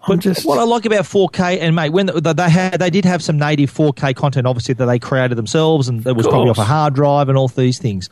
But 0.09 0.21
just 0.21 0.45
what 0.47 0.59
I 0.59 0.65
like 0.65 0.85
about 0.85 1.05
4K, 1.05 1.59
and 1.61 1.77
mate, 1.77 1.91
when 1.91 2.07
the, 2.07 2.35
they 2.35 2.51
had, 2.51 2.79
they 2.81 2.91
did 2.91 3.05
have 3.05 3.23
some 3.23 3.39
native 3.39 3.73
4K 3.73 4.15
content, 4.17 4.47
obviously 4.47 4.75
that 4.75 4.87
they 4.87 4.99
created 4.99 5.37
themselves, 5.37 5.89
and 5.89 6.07
it 6.07 6.13
was 6.17 6.27
probably 6.27 6.51
off 6.51 6.59
a 6.59 6.65
hard 6.65 6.95
drive 6.95 7.29
and 7.29 7.39
all 7.39 7.49
these 7.49 7.79
things. 7.79 8.09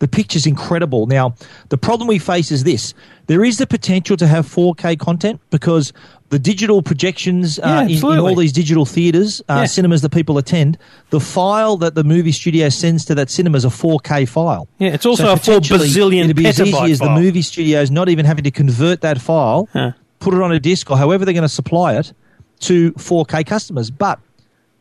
The 0.00 0.08
picture's 0.08 0.44
incredible. 0.44 1.06
Now, 1.06 1.34
the 1.68 1.78
problem 1.78 2.08
we 2.08 2.18
face 2.18 2.50
is 2.50 2.64
this: 2.64 2.94
there 3.28 3.44
is 3.44 3.58
the 3.58 3.66
potential 3.66 4.16
to 4.16 4.26
have 4.26 4.44
4K 4.44 4.98
content 4.98 5.40
because 5.50 5.92
the 6.30 6.38
digital 6.38 6.82
projections 6.82 7.58
Yeah, 7.58 7.78
uh, 7.78 7.82
in, 7.84 7.90
in 7.90 8.04
all 8.18 8.34
these 8.34 8.52
digital 8.52 8.84
theaters, 8.86 9.40
uh, 9.48 9.54
Yeah. 9.60 9.64
cinemas 9.66 10.02
that 10.02 10.10
people 10.10 10.36
attend, 10.36 10.78
the 11.10 11.20
file 11.20 11.76
that 11.76 11.94
the 11.94 12.02
movie 12.02 12.32
studio 12.32 12.70
sends 12.70 13.04
to 13.04 13.14
that 13.14 13.30
cinema 13.30 13.56
is 13.56 13.64
a 13.64 13.68
4K 13.68 14.26
file. 14.28 14.66
Yeah, 14.78 14.88
it's 14.94 15.06
also 15.06 15.32
a 15.32 15.36
four 15.36 15.60
bazillion 15.60 16.24
It'd 16.24 16.36
be 16.36 16.46
as 16.46 16.60
easy 16.60 16.90
as 16.90 16.98
file. 16.98 17.14
the 17.14 17.20
movie 17.20 17.42
studios 17.42 17.90
not 17.92 18.08
even 18.08 18.24
having 18.26 18.44
to 18.44 18.50
convert 18.50 19.00
that 19.02 19.20
file 19.20 19.68
Huh. 19.72 19.92
Put 20.24 20.34
it 20.34 20.40
on 20.40 20.50
a 20.50 20.58
disc 20.58 20.90
or 20.90 20.96
however 20.96 21.24
they're 21.24 21.34
going 21.34 21.42
to 21.42 21.48
supply 21.48 21.96
it 21.96 22.12
to 22.60 22.92
4K 22.92 23.46
customers. 23.46 23.90
But 23.90 24.18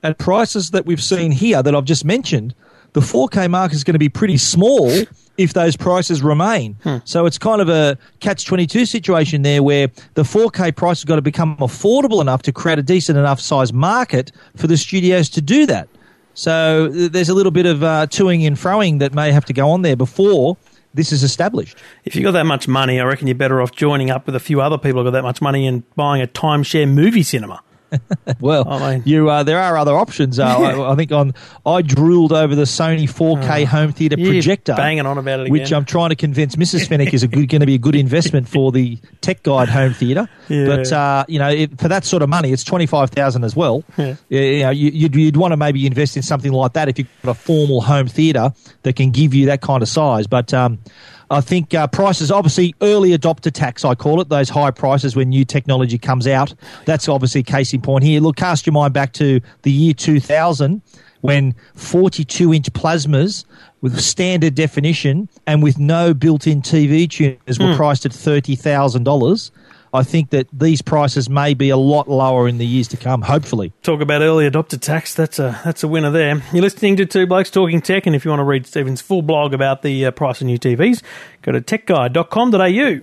at 0.02 0.18
prices 0.18 0.72
that 0.72 0.86
we've 0.86 1.04
seen 1.04 1.32
here 1.32 1.62
that 1.62 1.76
I've 1.76 1.86
just 1.86 2.06
mentioned, 2.06 2.56
the 2.94 3.02
4K 3.02 3.50
market 3.50 3.76
is 3.76 3.84
going 3.84 3.94
to 3.94 4.00
be 4.00 4.10
pretty 4.10 4.38
small 4.38 4.90
if 5.38 5.54
those 5.54 5.76
prices 5.76 6.22
remain. 6.22 6.78
So 7.06 7.26
it's 7.26 7.38
kind 7.38 7.60
of 7.60 7.68
a 7.68 7.98
catch 8.22 8.46
22 8.46 8.86
situation 8.86 9.42
there 9.42 9.62
where 9.64 9.90
the 10.14 10.24
4K 10.24 10.76
price 10.76 11.00
has 11.00 11.06
got 11.06 11.16
to 11.18 11.22
become 11.22 11.58
affordable 11.58 12.22
enough 12.22 12.44
to 12.44 12.54
create 12.54 12.80
a 12.80 12.84
decent 12.84 13.18
enough 13.18 13.42
size 13.42 13.74
market 13.74 14.32
for 14.56 14.68
the 14.68 14.78
studios 14.78 15.30
to 15.30 15.42
do 15.42 15.66
that. 15.66 15.90
So 16.36 16.88
there's 16.88 17.30
a 17.30 17.34
little 17.34 17.52
bit 17.52 17.66
of 17.66 17.84
uh, 17.84 18.08
toing 18.08 18.48
and 18.48 18.56
froing 18.56 19.00
that 19.00 19.14
may 19.14 19.32
have 19.32 19.46
to 19.46 19.54
go 19.54 19.70
on 19.70 19.82
there 19.82 19.96
before 19.96 20.58
this 20.94 21.12
is 21.12 21.24
established. 21.24 21.78
If 22.06 22.16
you've 22.16 22.24
got 22.24 22.32
that 22.32 22.46
much 22.46 22.68
money, 22.68 23.00
I 23.00 23.06
reckon 23.06 23.28
you're 23.28 23.36
better 23.36 23.62
off 23.62 23.72
joining 23.72 24.10
up 24.10 24.26
with 24.26 24.36
a 24.36 24.40
few 24.40 24.62
other 24.62 24.78
people 24.78 25.02
who've 25.02 25.12
got 25.12 25.18
that 25.18 25.24
much 25.24 25.42
money 25.42 25.68
and 25.68 25.84
buying 25.96 26.22
a 26.22 26.28
timeshare 26.28 26.88
movie 26.88 27.24
cinema. 27.24 27.62
Well, 28.40 28.68
I 28.68 28.94
mean- 28.96 29.04
you 29.06 29.30
uh, 29.30 29.44
there 29.44 29.60
are 29.60 29.78
other 29.78 29.96
options. 29.96 30.40
Uh, 30.40 30.46
I, 30.46 30.92
I 30.92 30.96
think 30.96 31.12
on 31.12 31.34
I 31.66 31.82
drooled 31.82 32.32
over 32.34 32.56
the 32.56 32.64
Sony 32.64 33.04
4K 33.04 33.66
home 33.66 33.92
theater 33.94 34.18
projector, 34.18 34.74
banging 34.76 35.06
on 35.06 35.18
about 35.18 35.42
it 35.42 35.52
which. 35.52 35.72
I'm 35.74 35.86
trying 35.86 36.10
to 36.10 36.16
convince 36.16 36.56
Mrs. 36.56 36.88
Fenech 36.90 37.14
is 37.14 37.24
a 37.24 37.28
good, 37.28 37.50
going 37.50 37.62
to 37.62 37.66
be 37.66 37.76
a 37.76 37.80
good 37.80 37.96
investment 37.96 38.48
for 38.48 38.72
the 38.72 38.98
Tech 39.22 39.44
Guide 39.44 39.70
home 39.70 39.94
theater. 39.94 40.28
Yeah. 40.50 40.66
But 40.66 40.92
uh, 40.92 41.26
you 41.28 41.40
know, 41.40 41.50
it, 41.50 41.80
for 41.80 41.88
that 41.88 42.06
sort 42.06 42.22
of 42.24 42.30
money, 42.30 42.52
it's 42.52 42.64
twenty 42.64 42.86
five 42.86 43.10
thousand 43.10 43.44
as 43.44 43.56
well. 43.56 43.84
Yeah. 43.98 44.16
Yeah, 44.30 44.42
you 44.42 44.64
know, 44.64 44.70
you, 44.72 44.90
you'd, 44.92 45.16
you'd 45.16 45.38
want 45.38 45.52
to 45.52 45.58
maybe 45.58 45.86
invest 45.86 46.18
in 46.18 46.24
something 46.24 46.52
like 46.52 46.74
that 46.74 46.90
if 46.90 46.98
you've 47.00 47.08
got 47.24 47.32
a 47.32 47.34
formal 47.34 47.82
home 47.82 48.08
theater 48.08 48.54
that 48.84 48.96
can 48.96 49.12
give 49.12 49.34
you 49.34 49.46
that 49.48 49.62
kind 49.62 49.82
of 49.84 49.90
size. 49.90 50.28
But 50.28 50.54
um, 50.54 50.80
I 51.34 51.42
think 51.42 51.74
uh, 51.74 51.88
prices, 51.88 52.32
obviously, 52.32 52.76
early 52.82 53.18
adopter 53.18 53.52
tax, 53.52 53.84
I 53.84 53.96
call 53.96 54.22
it, 54.22 54.30
those 54.30 54.50
high 54.50 54.72
prices 54.72 55.16
when 55.16 55.30
new 55.30 55.44
technology 55.44 55.98
comes 55.98 56.28
out. 56.28 56.54
That's 56.86 57.10
obviously 57.10 57.42
a 57.42 57.44
case 57.44 57.74
in 57.74 57.82
point 57.82 58.04
here. 58.04 58.22
Look, 58.22 58.36
cast 58.36 58.66
your 58.66 58.74
mind 58.74 58.94
back 58.94 59.14
to 59.14 59.42
the 59.64 59.72
year 59.72 59.94
2000 59.94 60.82
when 61.22 61.56
42 61.76 62.54
inch 62.54 62.72
plasmas 62.74 63.46
with 63.82 64.00
standard 64.00 64.56
definition 64.56 65.30
and 65.48 65.64
with 65.64 65.80
no 65.80 66.14
built 66.14 66.46
in 66.48 66.62
TV 66.62 67.10
tuners 67.10 67.60
were 67.60 67.76
priced 67.76 68.06
at 68.06 68.12
$30,000. 68.12 69.52
I 69.94 70.02
think 70.02 70.32
that 70.32 70.48
these 70.52 70.82
prices 70.82 71.30
may 71.30 71.54
be 71.54 71.70
a 71.70 71.78
lot 71.78 72.10
lower 72.10 72.48
in 72.48 72.58
the 72.58 72.66
years 72.66 72.88
to 72.90 72.98
come, 72.98 73.22
hopefully. 73.22 73.72
Talk 73.84 74.02
about 74.02 74.24
early 74.24 74.50
adopter 74.50 74.82
tax. 74.82 75.14
That's 75.14 75.38
a 75.38 75.62
that's 75.64 75.84
a 75.84 75.88
winner 75.88 76.10
there. 76.10 76.42
You're 76.52 76.64
listening 76.64 76.96
to 76.98 77.06
Two 77.06 77.28
Blokes 77.28 77.52
Talking 77.52 77.80
Tech, 77.80 78.08
and 78.08 78.16
if 78.16 78.26
you 78.26 78.32
want 78.32 78.40
to 78.40 78.46
read 78.46 78.66
Stephen's 78.66 79.02
full 79.02 79.22
blog 79.22 79.54
about 79.54 79.84
the 79.84 80.08
uh, 80.08 80.12
price 80.12 80.42
of 80.42 80.48
new 80.48 80.58
TVs, 80.58 81.04
go 81.44 81.52
to 81.52 81.62
techguide.com.au. 81.62 83.02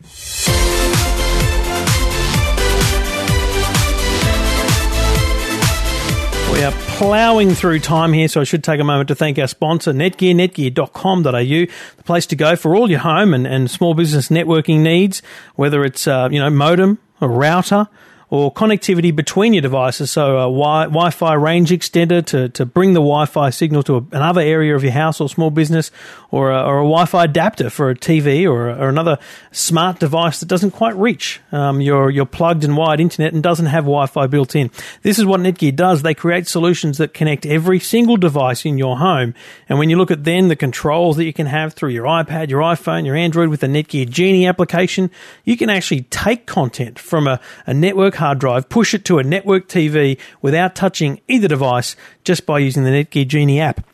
We 6.53 6.65
are 6.65 6.90
ploughing 7.01 7.55
through 7.55 7.79
time 7.79 8.13
here, 8.13 8.29
so 8.29 8.43
I 8.43 8.45
should 8.45 8.63
take 8.63 8.79
a 8.79 8.85
moment 8.85 9.09
to 9.09 9.15
thank 9.15 9.39
our 9.39 9.47
sponsor, 9.47 9.95
Netgear, 9.95 10.35
netgear.com.au, 10.35 11.33
the 11.33 12.03
place 12.05 12.27
to 12.27 12.37
go 12.37 12.57
for 12.57 12.77
all 12.77 12.91
your 12.91 12.99
home 12.99 13.33
and, 13.33 13.47
and 13.47 13.71
small 13.71 13.95
business 13.95 14.29
networking 14.29 14.81
needs, 14.81 15.23
whether 15.55 15.83
it's, 15.83 16.07
uh, 16.07 16.29
you 16.31 16.39
know, 16.39 16.51
modem, 16.51 16.99
a 17.23 17.27
router, 17.27 17.89
or 18.31 18.53
connectivity 18.53 19.15
between 19.15 19.53
your 19.53 19.61
devices. 19.61 20.11
So 20.13 20.39
a 20.39 20.43
wi- 20.43 20.85
Wi-Fi 20.85 21.35
range 21.35 21.71
extender 21.71 22.25
to, 22.27 22.49
to 22.51 22.65
bring 22.65 22.93
the 22.93 23.01
Wi-Fi 23.01 23.51
signal 23.51 23.83
to 23.83 23.97
a, 23.97 24.05
another 24.13 24.41
area 24.41 24.77
of 24.77 24.85
your 24.85 24.93
house 24.93 25.21
or 25.21 25.29
small 25.29 25.51
business, 25.51 25.91
or 26.31 26.53
a, 26.53 26.63
or 26.63 26.79
a 26.79 26.85
Wi-Fi 26.85 27.25
adapter 27.25 27.71
for 27.71 27.91
a 27.91 27.97
TV 27.97 28.49
or, 28.49 28.71
a, 28.71 28.77
or 28.77 28.89
another 28.89 29.19
smart 29.51 29.99
device 29.99 30.39
that 30.41 30.47
doesn't 30.47 30.71
quite 30.71 30.95
reach 30.97 31.41
um, 31.51 31.81
your 31.81 32.11
your 32.11 32.25
plugged 32.25 32.63
and 32.63 32.77
wired 32.77 33.01
internet 33.01 33.33
and 33.33 33.43
doesn't 33.43 33.67
have 33.67 33.85
Wi-Fi 33.85 34.29
built 34.29 34.55
in. 34.55 34.71
This 35.03 35.19
is 35.19 35.25
what 35.27 35.41
Netgear 35.41 35.75
does. 35.75 36.03
They 36.03 36.15
create 36.15 36.47
solutions 36.47 36.99
that 36.99 37.13
connect 37.13 37.47
every 37.47 37.81
single 37.81 38.17
device 38.17 38.65
in 38.65 38.79
your 38.79 38.99
home. 38.99 39.35
And 39.69 39.79
when 39.79 39.91
you 39.91 39.97
look 39.97 40.13
at 40.13 40.23
then 40.23 40.47
the 40.47 40.57
controls 40.57 41.17
that 41.17 41.25
you 41.25 41.33
can 41.33 41.47
have 41.47 41.75
through 41.75 41.91
your 41.91 42.05
iPad, 42.05 42.49
your 42.49 42.63
iPhone, 42.63 43.07
your 43.07 43.17
Android 43.17 43.49
with 43.49 43.61
the 43.61 43.67
Netgear 43.67 44.09
Genie 44.09 44.47
application, 44.47 45.11
you 45.45 45.57
can 45.57 45.69
actually 45.69 46.03
take 46.03 46.47
content 46.47 46.97
from 46.97 47.27
a, 47.27 47.41
a 47.67 47.75
network 47.75 48.20
hard 48.21 48.39
drive, 48.39 48.69
push 48.69 48.95
it 48.95 49.05
to 49.07 49.19
a 49.19 49.25
network 49.25 49.67
TV 49.69 50.17
without 50.41 50.77
touching 50.77 51.21
either 51.29 51.49
device 51.49 51.97
just 52.23 52.47
by 52.47 52.61
using 52.61 52.85
the 52.85 52.91
Netgear 52.91 53.27
Genie 53.27 53.61
app. 53.61 53.85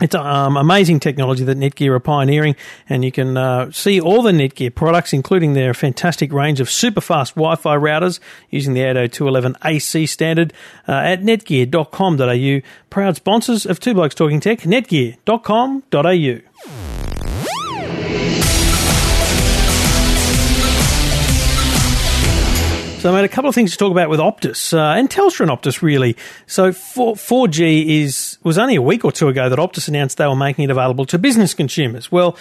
It's 0.00 0.16
um, 0.16 0.56
amazing 0.56 0.98
technology 0.98 1.44
that 1.44 1.56
Netgear 1.56 1.92
are 1.92 2.00
pioneering, 2.00 2.56
and 2.88 3.04
you 3.04 3.12
can 3.12 3.36
uh, 3.36 3.70
see 3.70 4.00
all 4.00 4.22
the 4.22 4.32
Netgear 4.32 4.74
products, 4.74 5.12
including 5.12 5.52
their 5.52 5.72
fantastic 5.72 6.32
range 6.32 6.58
of 6.58 6.68
super 6.68 7.00
fast 7.00 7.36
Wi 7.36 7.54
Fi 7.54 7.76
routers 7.76 8.18
using 8.50 8.74
the 8.74 8.80
802.11 8.80 9.54
AC 9.64 10.06
standard 10.06 10.52
uh, 10.88 10.92
at 10.92 11.22
netgear.com.au. 11.22 12.60
Proud 12.90 13.16
sponsors 13.16 13.66
of 13.66 13.78
Two 13.78 13.94
Blokes 13.94 14.16
Talking 14.16 14.40
Tech, 14.40 14.62
netgear.com.au. 14.62 17.03
So, 23.04 23.12
I 23.12 23.16
made 23.16 23.26
a 23.26 23.28
couple 23.28 23.50
of 23.50 23.54
things 23.54 23.72
to 23.72 23.76
talk 23.76 23.90
about 23.90 24.08
with 24.08 24.18
Optus 24.18 24.72
uh, 24.72 24.98
and 24.98 25.10
Telstra 25.10 25.40
and 25.40 25.50
Optus, 25.50 25.82
really. 25.82 26.16
So, 26.46 26.72
4, 26.72 27.16
4G 27.16 28.00
is 28.00 28.38
was 28.42 28.56
only 28.56 28.76
a 28.76 28.80
week 28.80 29.04
or 29.04 29.12
two 29.12 29.28
ago 29.28 29.50
that 29.50 29.58
Optus 29.58 29.88
announced 29.88 30.16
they 30.16 30.26
were 30.26 30.34
making 30.34 30.64
it 30.64 30.70
available 30.70 31.04
to 31.04 31.18
business 31.18 31.52
consumers. 31.52 32.10
Well, 32.10 32.34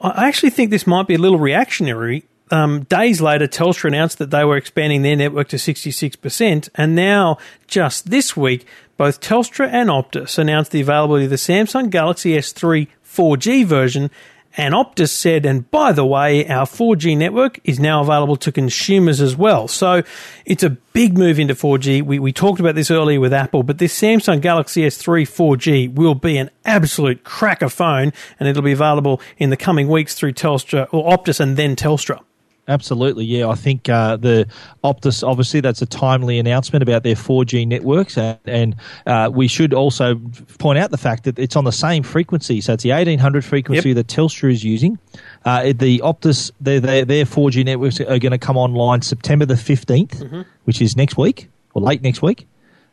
I 0.00 0.26
actually 0.26 0.50
think 0.50 0.70
this 0.70 0.88
might 0.88 1.06
be 1.06 1.14
a 1.14 1.18
little 1.18 1.38
reactionary. 1.38 2.24
Um, 2.50 2.82
days 2.82 3.20
later, 3.20 3.46
Telstra 3.46 3.84
announced 3.84 4.18
that 4.18 4.32
they 4.32 4.44
were 4.44 4.56
expanding 4.56 5.02
their 5.02 5.14
network 5.14 5.46
to 5.50 5.56
66%, 5.56 6.68
and 6.74 6.96
now, 6.96 7.38
just 7.68 8.10
this 8.10 8.36
week, 8.36 8.66
both 8.96 9.20
Telstra 9.20 9.68
and 9.68 9.88
Optus 9.88 10.36
announced 10.36 10.72
the 10.72 10.80
availability 10.80 11.26
of 11.26 11.30
the 11.30 11.36
Samsung 11.36 11.90
Galaxy 11.90 12.32
S3 12.32 12.88
4G 13.06 13.64
version 13.64 14.10
and 14.56 14.74
Optus 14.74 15.10
said, 15.10 15.46
and 15.46 15.70
by 15.70 15.92
the 15.92 16.04
way, 16.04 16.46
our 16.48 16.66
4G 16.66 17.16
network 17.16 17.60
is 17.64 17.78
now 17.78 18.00
available 18.00 18.36
to 18.36 18.50
consumers 18.50 19.20
as 19.20 19.36
well. 19.36 19.68
So 19.68 20.02
it's 20.44 20.62
a 20.62 20.70
big 20.70 21.16
move 21.16 21.38
into 21.38 21.54
4G. 21.54 22.02
We, 22.02 22.18
we 22.18 22.32
talked 22.32 22.58
about 22.58 22.74
this 22.74 22.90
earlier 22.90 23.20
with 23.20 23.32
Apple, 23.32 23.62
but 23.62 23.78
this 23.78 23.98
Samsung 23.98 24.40
Galaxy 24.40 24.82
S3 24.82 25.22
4G 25.22 25.94
will 25.94 26.14
be 26.14 26.38
an 26.38 26.50
absolute 26.64 27.24
cracker 27.24 27.68
phone, 27.68 28.12
and 28.40 28.48
it'll 28.48 28.62
be 28.62 28.72
available 28.72 29.20
in 29.36 29.50
the 29.50 29.56
coming 29.56 29.88
weeks 29.88 30.14
through 30.14 30.32
Telstra 30.32 30.88
or 30.92 31.16
Optus 31.16 31.40
and 31.40 31.56
then 31.56 31.76
Telstra. 31.76 32.20
Absolutely, 32.68 33.24
yeah. 33.24 33.48
I 33.48 33.54
think 33.54 33.88
uh, 33.88 34.16
the 34.16 34.46
Optus, 34.84 35.26
obviously, 35.26 35.60
that's 35.60 35.80
a 35.80 35.86
timely 35.86 36.38
announcement 36.38 36.82
about 36.82 37.02
their 37.02 37.14
4G 37.14 37.66
networks, 37.66 38.18
and, 38.18 38.38
and 38.44 38.76
uh, 39.06 39.30
we 39.32 39.48
should 39.48 39.72
also 39.72 40.16
point 40.58 40.78
out 40.78 40.90
the 40.90 40.98
fact 40.98 41.24
that 41.24 41.38
it's 41.38 41.56
on 41.56 41.64
the 41.64 41.72
same 41.72 42.02
frequency. 42.02 42.60
So 42.60 42.74
it's 42.74 42.82
the 42.82 42.90
1800 42.90 43.44
frequency 43.44 43.88
Yep. 43.90 43.96
that 43.96 44.06
Telstra 44.06 44.52
is 44.52 44.62
using. 44.64 44.98
Uh, 45.46 45.72
the 45.74 46.00
Optus, 46.04 46.50
their, 46.60 46.78
their, 46.78 47.04
their 47.06 47.24
4G 47.24 47.64
networks 47.64 48.00
are 48.00 48.18
going 48.18 48.32
to 48.32 48.38
come 48.38 48.58
online 48.58 49.00
September 49.00 49.46
the 49.46 49.54
15th, 49.54 50.44
which 50.64 50.82
is 50.82 50.94
next 50.94 51.16
week, 51.16 51.48
or 51.72 51.80
late 51.80 52.02
next 52.02 52.20
week. 52.20 52.46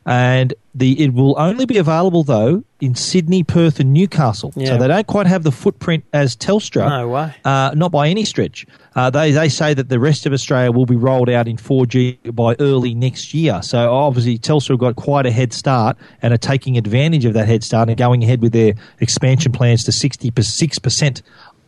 And 0.06 0.54
the 0.76 1.02
it 1.04 1.14
will 1.14 1.40
only 1.40 1.66
be 1.66 1.78
available, 1.78 2.24
though, 2.24 2.64
in 2.80 2.94
Sydney, 2.94 3.44
Perth, 3.44 3.80
and 3.80 3.92
Newcastle. 3.92 4.54
Yeah. 4.56 4.68
So 4.68 4.78
they 4.78 4.88
don't 4.88 5.08
quite 5.08 5.26
have 5.26 5.44
the 5.44 5.52
footprint 5.52 6.04
as 6.14 6.36
Telstra. 6.36 6.88
No 6.88 7.08
way. 7.08 7.34
Uh, 7.44 7.72
not 7.76 7.92
by 7.92 8.10
any 8.10 8.24
stretch. 8.24 8.68
Uh, 8.96 9.10
they 9.10 9.32
they 9.32 9.50
say 9.50 9.74
that 9.74 9.90
the 9.90 10.00
rest 10.00 10.26
of 10.26 10.34
Australia 10.34 10.72
will 10.72 10.86
be 10.86 10.96
rolled 10.96 11.30
out 11.30 11.48
in 11.48 11.58
4G 11.58 12.36
by 12.36 12.56
early 12.60 12.94
next 12.94 13.34
year. 13.34 13.62
So 13.64 13.92
obviously 13.92 14.38
Telstra 14.38 14.72
have 14.72 14.80
got 14.80 14.96
quite 14.96 15.26
a 15.26 15.32
head 15.32 15.54
start 15.54 15.98
and 16.22 16.34
are 16.34 16.38
taking 16.38 16.78
advantage 16.78 17.26
of 17.26 17.34
that 17.34 17.48
head 17.48 17.64
start 17.64 17.90
and 17.90 17.98
going 17.98 18.24
ahead 18.24 18.42
with 18.42 18.52
their 18.52 18.74
expansion 19.00 19.52
plans 19.52 19.84
to 19.86 19.92
66 19.92 20.80
percent 20.80 21.22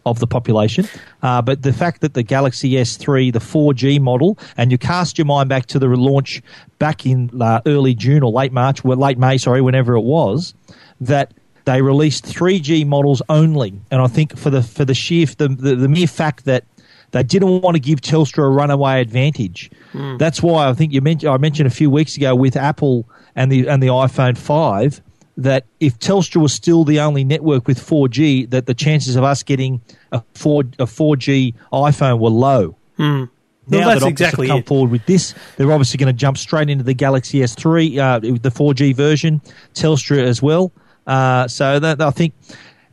of 0.09 0.19
the 0.19 0.27
population. 0.27 0.87
Uh, 1.21 1.41
but 1.41 1.61
the 1.61 1.73
fact 1.73 2.01
that 2.01 2.13
the 2.13 2.23
Galaxy 2.23 2.71
S3, 2.71 3.31
the 3.31 3.39
4G 3.39 3.99
model, 3.99 4.37
and 4.55 4.71
you 4.71 4.77
cast 4.77 5.17
your 5.17 5.25
mind 5.25 5.49
back 5.49 5.65
to 5.67 5.79
the 5.79 5.87
launch 5.87 6.41
back 6.79 7.05
in 7.05 7.29
uh, 7.41 7.61
early 7.65 7.93
June 7.93 8.23
or 8.23 8.31
late 8.31 8.51
March, 8.51 8.83
well, 8.83 8.97
late 8.97 9.17
May, 9.17 9.37
sorry, 9.37 9.61
whenever 9.61 9.95
it 9.95 10.01
was, 10.01 10.53
that 11.01 11.33
they 11.65 11.81
released 11.81 12.25
3G 12.25 12.85
models 12.87 13.21
only. 13.29 13.73
And 13.91 14.01
I 14.01 14.07
think 14.07 14.37
for 14.37 14.49
the 14.49 14.63
for 14.63 14.85
the 14.85 14.93
sheer 14.93 15.25
the, 15.25 15.49
the, 15.49 15.75
the 15.75 15.89
mere 15.89 16.07
fact 16.07 16.45
that 16.45 16.63
they 17.11 17.23
didn't 17.23 17.61
want 17.61 17.75
to 17.75 17.79
give 17.79 18.01
Telstra 18.01 18.45
a 18.45 18.49
runaway 18.49 19.01
advantage. 19.01 19.69
That's 20.17 20.41
why 20.41 20.67
I 20.69 20.73
think 20.73 20.93
you 20.93 21.01
mentioned 21.01 21.31
I 21.31 21.37
mentioned 21.37 21.67
a 21.67 21.71
few 21.71 21.89
weeks 21.89 22.17
ago 22.17 22.35
with 22.35 22.55
Apple 22.55 23.07
and 23.35 23.51
the 23.51 23.67
and 23.67 23.83
the 23.83 23.87
iPhone 23.87 24.37
5 24.37 25.01
that 25.37 25.65
if 25.79 25.97
Telstra 25.99 26.41
was 26.41 26.51
still 26.53 26.83
the 26.83 26.99
only 26.99 27.23
network 27.23 27.67
with 27.67 27.79
4G, 27.79 28.49
that 28.49 28.65
the 28.65 28.73
chances 28.73 29.15
of 29.15 29.23
us 29.23 29.43
getting 29.43 29.81
a 30.11 30.21
4 30.33 30.61
a 30.79 30.85
4G 30.85 31.53
iPhone 31.71 32.19
were 32.19 32.29
low. 32.29 32.75
Well, 32.97 33.27
Now 33.81 33.87
that's 33.89 33.99
that 34.01 34.07
Optus 34.07 34.09
exactly 34.09 34.47
come 34.47 34.59
it. 34.59 34.65
forward 34.67 34.91
with 34.91 35.05
this, 35.05 35.35
they're 35.57 35.71
obviously 35.71 35.97
going 35.97 36.07
to 36.13 36.17
jump 36.17 36.37
straight 36.37 36.69
into 36.69 36.83
the 36.83 36.93
Galaxy 36.93 37.39
S3, 37.39 37.97
uh, 37.97 38.19
the 38.19 38.49
4G 38.49 38.95
version, 38.95 39.41
Telstra 39.73 40.23
as 40.23 40.41
well. 40.41 40.71
Uh, 41.05 41.47
so 41.47 41.79
that, 41.79 42.01
I 42.01 42.09
think 42.11 42.33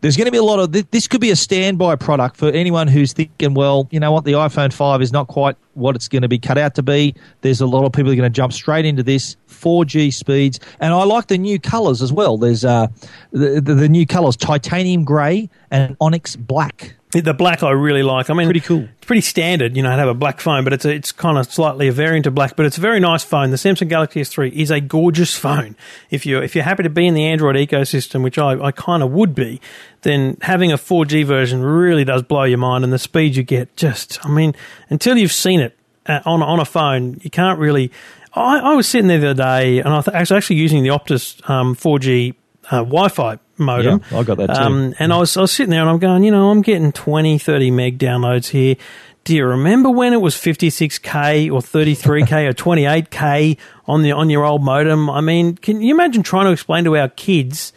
there's 0.04 0.18
going 0.18 0.26
to 0.26 0.30
be 0.30 0.36
a 0.36 0.44
lot 0.44 0.58
of 0.58 0.90
this, 0.90 1.08
could 1.08 1.22
be 1.22 1.30
a 1.30 1.36
standby 1.36 1.96
product 1.96 2.36
for 2.36 2.50
anyone 2.50 2.88
who's 2.88 3.14
thinking, 3.14 3.54
well, 3.54 3.88
you 3.90 3.98
know 3.98 4.12
what, 4.12 4.26
the 4.26 4.32
iPhone 4.32 4.70
5 4.70 5.00
is 5.00 5.12
not 5.12 5.28
quite 5.28 5.56
what 5.72 5.96
it's 5.96 6.08
going 6.08 6.20
to 6.20 6.28
be 6.28 6.38
cut 6.38 6.58
out 6.58 6.74
to 6.74 6.82
be. 6.82 7.14
There's 7.40 7.62
a 7.62 7.66
lot 7.66 7.86
of 7.86 7.92
people 7.94 8.12
are 8.12 8.14
going 8.14 8.30
to 8.30 8.36
jump 8.36 8.52
straight 8.52 8.84
into 8.84 9.02
this 9.02 9.38
4G 9.48 10.12
speeds, 10.12 10.60
and 10.78 10.92
I 10.92 11.04
like 11.04 11.28
the 11.28 11.38
new 11.38 11.58
colours 11.58 12.02
as 12.02 12.12
well. 12.12 12.36
There's 12.36 12.66
uh, 12.66 12.88
the, 13.30 13.62
the, 13.62 13.74
the 13.74 13.88
new 13.88 14.06
colours, 14.06 14.36
titanium 14.36 15.04
grey 15.04 15.48
and 15.70 15.96
onyx 16.02 16.36
black. 16.36 16.96
The 17.20 17.34
black 17.34 17.62
I 17.62 17.70
really 17.70 18.02
like. 18.02 18.30
I 18.30 18.34
mean, 18.34 18.46
Pretty 18.46 18.60
cool. 18.60 18.88
It's 18.96 19.06
pretty 19.06 19.20
standard, 19.20 19.76
you 19.76 19.82
know, 19.82 19.90
to 19.90 19.96
have 19.96 20.08
a 20.08 20.14
black 20.14 20.40
phone, 20.40 20.64
but 20.64 20.72
it's 20.72 20.84
a, 20.84 20.90
it's 20.90 21.12
kind 21.12 21.38
of 21.38 21.50
slightly 21.52 21.88
a 21.88 21.92
variant 21.92 22.26
of 22.26 22.34
black. 22.34 22.56
But 22.56 22.66
it's 22.66 22.78
a 22.78 22.80
very 22.80 23.00
nice 23.00 23.22
phone. 23.22 23.50
The 23.50 23.56
Samsung 23.56 23.88
Galaxy 23.88 24.20
S3 24.20 24.52
is 24.52 24.70
a 24.70 24.80
gorgeous 24.80 25.36
phone. 25.36 25.76
If 26.10 26.26
you're 26.26 26.42
if 26.42 26.54
you're 26.54 26.64
happy 26.64 26.82
to 26.82 26.90
be 26.90 27.06
in 27.06 27.14
the 27.14 27.24
Android 27.24 27.56
ecosystem, 27.56 28.22
which 28.22 28.38
I, 28.38 28.60
I 28.60 28.72
kind 28.72 29.02
of 29.02 29.10
would 29.12 29.34
be, 29.34 29.60
then 30.02 30.36
having 30.42 30.72
a 30.72 30.76
4G 30.76 31.24
version 31.24 31.62
really 31.62 32.04
does 32.04 32.22
blow 32.22 32.44
your 32.44 32.58
mind, 32.58 32.84
and 32.84 32.92
the 32.92 32.98
speed 32.98 33.36
you 33.36 33.42
get 33.42 33.76
just, 33.76 34.24
I 34.24 34.28
mean, 34.28 34.54
until 34.90 35.16
you've 35.16 35.32
seen 35.32 35.60
it 35.60 35.76
uh, 36.06 36.20
on 36.24 36.42
on 36.42 36.60
a 36.60 36.64
phone, 36.64 37.20
you 37.22 37.30
can't 37.30 37.58
really. 37.58 37.90
I, 38.34 38.58
I 38.58 38.74
was 38.74 38.88
sitting 38.88 39.06
there 39.06 39.20
the 39.20 39.30
other 39.30 39.42
day, 39.42 39.78
and 39.78 39.88
I, 39.88 40.20
was 40.20 40.32
actually 40.32 40.56
using 40.56 40.82
the 40.82 40.88
Optus 40.88 41.48
um, 41.48 41.76
4G 41.76 42.34
uh, 42.70 42.78
Wi-Fi 42.78 43.38
modem. 43.58 44.02
Yeah, 44.10 44.18
I 44.18 44.22
got 44.22 44.36
that 44.38 44.46
too. 44.46 44.62
Um, 44.62 44.94
and 44.98 45.12
I 45.12 45.18
was, 45.18 45.36
I 45.36 45.42
was 45.42 45.52
sitting 45.52 45.70
there 45.70 45.80
and 45.80 45.90
I'm 45.90 45.98
going, 45.98 46.24
you 46.24 46.30
know, 46.30 46.50
I'm 46.50 46.62
getting 46.62 46.92
20, 46.92 47.38
30 47.38 47.70
meg 47.70 47.98
downloads 47.98 48.48
here. 48.48 48.76
Do 49.24 49.34
you 49.34 49.46
remember 49.46 49.88
when 49.88 50.12
it 50.12 50.20
was 50.20 50.34
56k 50.34 51.50
or 51.50 51.60
33k 51.60 52.48
or 52.48 52.52
28k 52.52 53.56
on 53.86 54.02
the 54.02 54.12
on 54.12 54.28
your 54.28 54.44
old 54.44 54.62
modem? 54.62 55.08
I 55.08 55.22
mean, 55.22 55.56
can 55.56 55.80
you 55.80 55.94
imagine 55.94 56.22
trying 56.22 56.44
to 56.46 56.52
explain 56.52 56.84
to 56.84 56.96
our 56.96 57.08
kids 57.08 57.72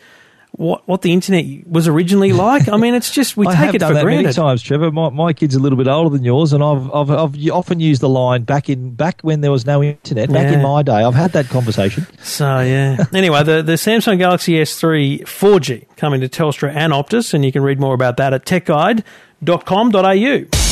what 0.57 0.87
what 0.87 1.03
the 1.03 1.13
internet 1.13 1.67
was 1.67 1.87
originally 1.87 2.33
like? 2.33 2.67
I 2.67 2.77
mean, 2.77 2.95
it's 2.95 3.11
just 3.11 3.37
we 3.37 3.47
I 3.47 3.55
take 3.55 3.75
it 3.75 3.81
for 3.81 3.93
that 3.93 4.03
many 4.03 4.23
granted. 4.23 4.33
times, 4.33 4.61
Trevor. 4.61 4.91
My, 4.91 5.09
my 5.09 5.31
kid's 5.31 5.55
a 5.55 5.59
little 5.59 5.77
bit 5.77 5.87
older 5.87 6.09
than 6.09 6.25
yours, 6.25 6.51
and 6.51 6.63
I've, 6.63 6.91
I've 6.91 7.11
I've 7.11 7.49
often 7.51 7.79
used 7.79 8.01
the 8.01 8.09
line 8.09 8.43
back 8.43 8.69
in 8.69 8.95
back 8.95 9.21
when 9.21 9.41
there 9.41 9.51
was 9.51 9.65
no 9.65 9.83
internet. 9.83 10.31
Back 10.31 10.51
in 10.51 10.61
my 10.61 10.81
day, 10.81 11.03
I've 11.03 11.13
had 11.13 11.31
that 11.33 11.47
conversation. 11.47 12.07
So 12.21 12.59
yeah. 12.59 13.05
anyway, 13.13 13.43
the 13.43 13.61
the 13.61 13.73
Samsung 13.73 14.17
Galaxy 14.17 14.53
S3 14.53 15.21
4G 15.21 15.95
coming 15.95 16.21
to 16.21 16.27
Telstra 16.27 16.73
and 16.73 16.91
Optus, 16.91 17.33
and 17.33 17.45
you 17.45 17.51
can 17.51 17.61
read 17.61 17.79
more 17.79 17.93
about 17.93 18.17
that 18.17 18.33
at 18.33 18.45
techguide.com.au. 18.45 20.66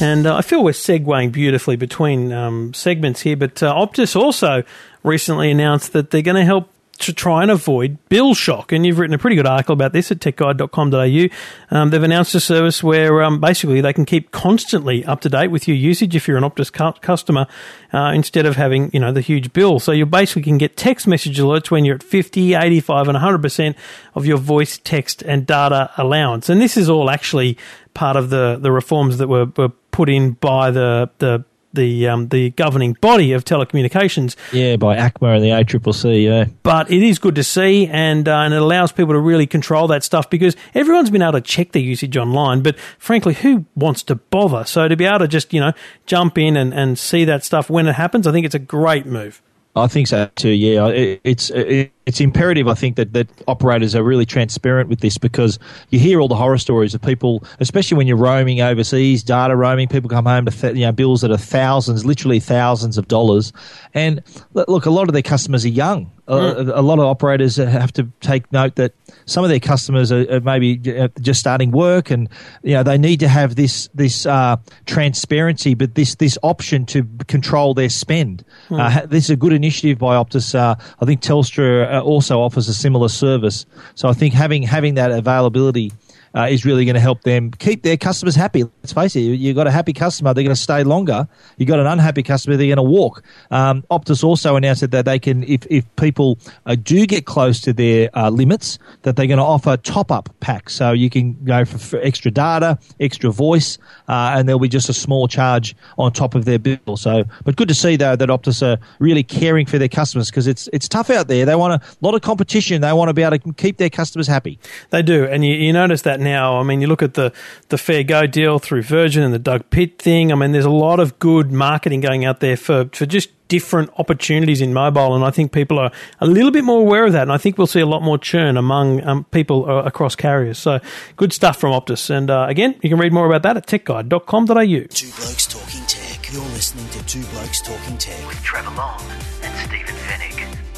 And 0.00 0.26
uh, 0.26 0.36
I 0.36 0.42
feel 0.42 0.64
we're 0.64 0.72
segueing 0.72 1.30
beautifully 1.30 1.76
between 1.76 2.32
um, 2.32 2.74
segments 2.74 3.20
here, 3.20 3.36
but 3.36 3.62
uh, 3.62 3.72
Optus 3.74 4.16
also 4.16 4.64
recently 5.02 5.50
announced 5.50 5.92
that 5.92 6.10
they're 6.10 6.22
going 6.22 6.36
to 6.36 6.44
help 6.44 6.68
to 6.98 7.12
try 7.12 7.42
and 7.42 7.50
avoid 7.50 7.98
bill 8.08 8.34
shock. 8.34 8.72
And 8.72 8.86
you've 8.86 8.98
written 8.98 9.14
a 9.14 9.18
pretty 9.18 9.36
good 9.36 9.46
article 9.46 9.72
about 9.72 9.92
this 9.92 10.10
at 10.10 10.20
techguide.com.au. 10.20 11.76
Um, 11.76 11.90
they've 11.90 12.02
announced 12.02 12.34
a 12.34 12.40
service 12.40 12.82
where 12.82 13.22
um, 13.22 13.40
basically 13.40 13.80
they 13.80 13.92
can 13.92 14.04
keep 14.04 14.30
constantly 14.30 15.04
up 15.04 15.20
to 15.22 15.28
date 15.28 15.48
with 15.48 15.66
your 15.66 15.76
usage 15.76 16.14
if 16.14 16.28
you're 16.28 16.36
an 16.36 16.44
Optus 16.44 16.72
cu- 16.72 16.98
customer 17.00 17.46
uh, 17.92 18.12
instead 18.14 18.46
of 18.46 18.56
having, 18.56 18.90
you 18.92 19.00
know, 19.00 19.12
the 19.12 19.20
huge 19.20 19.52
bill. 19.52 19.80
So 19.80 19.92
you 19.92 20.06
basically 20.06 20.42
can 20.42 20.58
get 20.58 20.76
text 20.76 21.06
message 21.06 21.38
alerts 21.38 21.70
when 21.70 21.84
you're 21.84 21.96
at 21.96 22.02
50, 22.02 22.54
85 22.54 23.08
and 23.08 23.18
100% 23.18 23.74
of 24.14 24.26
your 24.26 24.38
voice, 24.38 24.78
text 24.78 25.22
and 25.22 25.46
data 25.46 25.90
allowance. 25.96 26.48
And 26.48 26.60
this 26.60 26.76
is 26.76 26.88
all 26.88 27.10
actually 27.10 27.58
part 27.92 28.16
of 28.16 28.30
the, 28.30 28.58
the 28.60 28.72
reforms 28.72 29.18
that 29.18 29.28
were, 29.28 29.46
were 29.56 29.72
put 29.94 30.08
in 30.08 30.32
by 30.32 30.72
the, 30.72 31.08
the 31.18 31.44
the 31.72 32.08
um, 32.08 32.28
the 32.28 32.50
governing 32.50 32.94
body 32.94 33.32
of 33.32 33.44
telecommunications, 33.44 34.36
Yeah, 34.52 34.76
by 34.76 34.96
ACMA 34.96 35.36
and 35.36 35.44
the 35.44 35.50
ACCC. 35.50 36.24
Yeah, 36.24 36.44
but 36.62 36.90
it 36.90 37.02
is 37.02 37.18
good 37.18 37.34
to 37.34 37.44
see, 37.44 37.86
and 37.88 38.28
uh, 38.28 38.38
and 38.38 38.54
it 38.54 38.62
allows 38.62 38.92
people 38.92 39.14
to 39.14 39.20
really 39.20 39.46
control 39.46 39.86
that 39.88 40.04
stuff 40.04 40.30
because 40.30 40.56
everyone's 40.74 41.10
been 41.10 41.22
able 41.22 41.32
to 41.32 41.40
check 41.40 41.72
their 41.72 41.82
usage 41.82 42.16
online, 42.16 42.62
but 42.62 42.78
frankly, 42.98 43.34
who 43.34 43.66
wants 43.74 44.02
to 44.04 44.14
bother? 44.14 44.64
So 44.64 44.88
to 44.88 44.96
be 44.96 45.04
able 45.04 45.20
to 45.20 45.28
just 45.28 45.52
you 45.52 45.60
know 45.60 45.72
jump 46.06 46.38
in 46.38 46.56
and, 46.56 46.72
and 46.72 46.98
see 46.98 47.24
that 47.24 47.44
stuff 47.44 47.68
when 47.68 47.86
it 47.86 47.94
happens, 47.94 48.26
I 48.26 48.32
think 48.32 48.46
it's 48.46 48.54
a 48.54 48.60
great 48.60 49.06
move. 49.06 49.42
I 49.76 49.88
think 49.88 50.06
so 50.06 50.30
too. 50.36 50.50
Yeah, 50.50 50.88
it, 50.88 51.20
it's 51.24 51.50
it, 51.50 51.92
it's 52.06 52.20
imperative, 52.20 52.68
I 52.68 52.74
think, 52.74 52.96
that, 52.96 53.12
that 53.14 53.28
operators 53.48 53.94
are 53.94 54.02
really 54.02 54.26
transparent 54.26 54.88
with 54.88 55.00
this 55.00 55.16
because 55.16 55.58
you 55.90 55.98
hear 55.98 56.20
all 56.20 56.28
the 56.28 56.34
horror 56.34 56.58
stories 56.58 56.94
of 56.94 57.00
people, 57.00 57.44
especially 57.60 57.96
when 57.96 58.06
you're 58.06 58.16
roaming 58.16 58.60
overseas, 58.60 59.22
data 59.22 59.56
roaming. 59.56 59.88
People 59.88 60.10
come 60.10 60.26
home 60.26 60.44
to 60.44 60.50
th- 60.50 60.76
you 60.76 60.84
know 60.84 60.92
bills 60.92 61.22
that 61.22 61.30
are 61.30 61.38
thousands, 61.38 62.04
literally 62.04 62.40
thousands 62.40 62.98
of 62.98 63.08
dollars. 63.08 63.52
And 63.94 64.22
look, 64.52 64.84
a 64.86 64.90
lot 64.90 65.08
of 65.08 65.14
their 65.14 65.22
customers 65.22 65.64
are 65.64 65.70
young. 65.70 66.10
Mm. 66.28 66.68
A, 66.70 66.80
a, 66.80 66.82
lot 66.82 66.98
of 66.98 67.04
operators 67.04 67.56
have 67.56 67.92
to 67.94 68.08
take 68.20 68.50
note 68.50 68.76
that 68.76 68.94
some 69.26 69.44
of 69.44 69.50
their 69.50 69.60
customers 69.60 70.10
are, 70.10 70.26
are, 70.32 70.40
maybe 70.40 70.78
just 71.20 71.38
starting 71.38 71.70
work, 71.70 72.10
and 72.10 72.30
you 72.62 72.72
know 72.72 72.82
they 72.82 72.96
need 72.96 73.20
to 73.20 73.28
have 73.28 73.56
this 73.56 73.90
this 73.92 74.24
uh, 74.24 74.56
transparency, 74.86 75.74
but 75.74 75.96
this 75.96 76.14
this 76.14 76.38
option 76.42 76.86
to 76.86 77.06
control 77.28 77.74
their 77.74 77.90
spend. 77.90 78.42
Mm. 78.70 78.80
Uh, 78.80 79.06
this 79.06 79.24
is 79.24 79.30
a 79.30 79.36
good 79.36 79.52
initiative 79.52 79.98
by 79.98 80.16
Optus. 80.16 80.54
Uh, 80.54 80.76
I 80.98 81.04
think 81.04 81.20
Telstra 81.20 81.92
uh, 81.92 81.93
Uh, 81.94 82.00
also 82.00 82.40
offers 82.40 82.66
a 82.68 82.74
similar 82.74 83.08
service, 83.08 83.66
so 83.94 84.08
I 84.08 84.14
think 84.14 84.34
having 84.34 84.64
having 84.64 84.94
that 84.94 85.12
availability 85.12 85.92
uh, 86.34 86.42
is 86.50 86.64
really 86.64 86.84
going 86.84 86.94
to 86.94 87.00
help 87.00 87.22
them 87.22 87.50
keep 87.52 87.82
their 87.82 87.96
customers 87.96 88.34
happy. 88.34 88.64
Let's 88.64 88.92
face 88.92 89.16
it, 89.16 89.20
you've 89.20 89.56
got 89.56 89.66
a 89.66 89.70
happy 89.70 89.92
customer, 89.92 90.34
they're 90.34 90.44
going 90.44 90.54
to 90.54 90.60
stay 90.60 90.82
longer. 90.84 91.28
You've 91.56 91.68
got 91.68 91.80
an 91.80 91.86
unhappy 91.86 92.22
customer, 92.22 92.56
they're 92.56 92.74
going 92.74 92.76
to 92.76 92.82
walk. 92.82 93.22
Um, 93.50 93.82
Optus 93.90 94.24
also 94.24 94.56
announced 94.56 94.90
that 94.90 95.04
they 95.04 95.18
can, 95.18 95.44
if, 95.44 95.66
if 95.70 95.84
people 95.96 96.38
uh, 96.66 96.74
do 96.74 97.06
get 97.06 97.26
close 97.26 97.60
to 97.62 97.72
their 97.72 98.10
uh, 98.14 98.30
limits, 98.30 98.78
that 99.02 99.16
they're 99.16 99.26
going 99.26 99.38
to 99.38 99.44
offer 99.44 99.76
top 99.76 100.10
up 100.10 100.28
packs. 100.40 100.74
So 100.74 100.92
you 100.92 101.10
can 101.10 101.42
go 101.44 101.64
for, 101.64 101.78
for 101.78 102.00
extra 102.00 102.30
data, 102.30 102.78
extra 103.00 103.30
voice, 103.30 103.78
uh, 104.08 104.34
and 104.36 104.48
there'll 104.48 104.58
be 104.58 104.68
just 104.68 104.88
a 104.88 104.94
small 104.94 105.28
charge 105.28 105.76
on 105.98 106.12
top 106.12 106.34
of 106.34 106.44
their 106.44 106.58
bill. 106.58 106.96
So, 106.96 107.24
but 107.44 107.56
good 107.56 107.68
to 107.68 107.74
see 107.74 107.96
though 107.96 108.16
that 108.16 108.28
Optus 108.28 108.62
are 108.62 108.78
really 108.98 109.22
caring 109.22 109.66
for 109.66 109.78
their 109.78 109.88
customers 109.88 110.30
because 110.30 110.46
it's 110.46 110.68
it's 110.72 110.88
tough 110.88 111.10
out 111.10 111.28
there. 111.28 111.46
They 111.46 111.54
want 111.54 111.82
a 111.82 111.86
lot 112.00 112.14
of 112.14 112.22
competition. 112.22 112.80
They 112.80 112.92
want 112.92 113.08
to 113.08 113.14
be 113.14 113.22
able 113.22 113.38
to 113.38 113.52
keep 113.54 113.78
their 113.78 113.90
customers 113.90 114.26
happy. 114.26 114.58
They 114.90 115.02
do, 115.02 115.24
and 115.26 115.44
you, 115.44 115.54
you 115.54 115.72
notice 115.72 116.02
that 116.02 116.20
now. 116.24 116.58
I 116.58 116.64
mean, 116.64 116.80
you 116.80 116.86
look 116.86 117.02
at 117.02 117.14
the 117.14 117.32
the 117.68 117.78
Fair 117.78 118.02
Go 118.02 118.26
deal 118.26 118.58
through 118.58 118.82
Virgin 118.82 119.22
and 119.22 119.32
the 119.32 119.38
Doug 119.38 119.70
Pitt 119.70 120.00
thing. 120.00 120.32
I 120.32 120.34
mean, 120.34 120.52
there's 120.52 120.64
a 120.64 120.70
lot 120.70 120.98
of 120.98 121.18
good 121.18 121.52
marketing 121.52 122.00
going 122.00 122.24
out 122.24 122.40
there 122.40 122.56
for 122.56 122.86
for 122.92 123.06
just 123.06 123.30
different 123.48 123.90
opportunities 123.98 124.60
in 124.60 124.72
mobile, 124.72 125.14
and 125.14 125.24
I 125.24 125.30
think 125.30 125.52
people 125.52 125.78
are 125.78 125.92
a 126.20 126.26
little 126.26 126.50
bit 126.50 126.64
more 126.64 126.80
aware 126.80 127.04
of 127.04 127.12
that. 127.12 127.22
And 127.22 127.32
I 127.32 127.38
think 127.38 127.58
we'll 127.58 127.66
see 127.66 127.80
a 127.80 127.86
lot 127.86 128.02
more 128.02 128.18
churn 128.18 128.56
among 128.56 129.04
um, 129.06 129.24
people 129.24 129.70
uh, 129.70 129.82
across 129.82 130.16
carriers. 130.16 130.58
So 130.58 130.80
good 131.16 131.32
stuff 131.32 131.58
from 131.58 131.72
Optus. 131.72 132.10
And 132.10 132.30
uh, 132.30 132.46
again, 132.48 132.74
you 132.82 132.88
can 132.88 132.98
read 132.98 133.12
more 133.12 133.26
about 133.26 133.42
that 133.42 133.56
at 133.56 133.66
techguide.com.au. 133.66 134.86
Two 134.88 135.10
blokes 135.16 135.46
talking 135.46 135.86
tech. 135.86 136.32
You're 136.32 136.42
listening 136.42 136.88
to 136.88 137.06
Two 137.06 137.22
Blokes 137.26 137.60
Talking 137.60 137.96
Tech 137.96 138.26
with 138.26 138.42
Trevor 138.42 138.74
Long 138.74 139.00
and 139.42 139.68
Stephen 139.68 139.94
Fenech. 139.94 140.73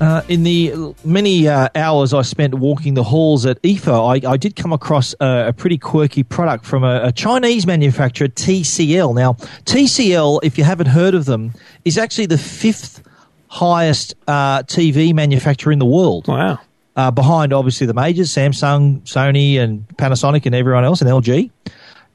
Uh, 0.00 0.22
in 0.28 0.44
the 0.44 0.94
many 1.04 1.46
uh, 1.46 1.68
hours 1.74 2.14
I 2.14 2.22
spent 2.22 2.54
walking 2.54 2.94
the 2.94 3.04
halls 3.04 3.44
at 3.44 3.60
IFA, 3.60 4.24
I, 4.24 4.30
I 4.32 4.36
did 4.38 4.56
come 4.56 4.72
across 4.72 5.14
a, 5.20 5.48
a, 5.48 5.52
pretty 5.52 5.76
quirky 5.76 6.22
product 6.22 6.64
from 6.64 6.84
a, 6.84 7.02
a, 7.04 7.12
Chinese 7.12 7.66
manufacturer, 7.66 8.28
TCL. 8.28 9.14
Now, 9.14 9.34
TCL, 9.66 10.40
if 10.42 10.56
you 10.56 10.64
haven't 10.64 10.86
heard 10.86 11.14
of 11.14 11.26
them, 11.26 11.52
is 11.84 11.98
actually 11.98 12.26
the 12.26 12.38
fifth 12.38 13.02
highest 13.48 14.14
uh, 14.26 14.62
TV 14.62 15.12
manufacturer 15.12 15.70
in 15.70 15.78
the 15.78 15.84
world. 15.84 16.26
Wow. 16.28 16.58
Uh, 16.96 17.10
behind, 17.10 17.52
obviously, 17.52 17.86
the 17.86 17.94
majors 17.94 18.30
Samsung, 18.30 19.02
Sony, 19.02 19.58
and 19.58 19.86
Panasonic, 19.96 20.46
and 20.46 20.54
everyone 20.54 20.84
else, 20.84 21.02
and 21.02 21.10
LG. 21.10 21.50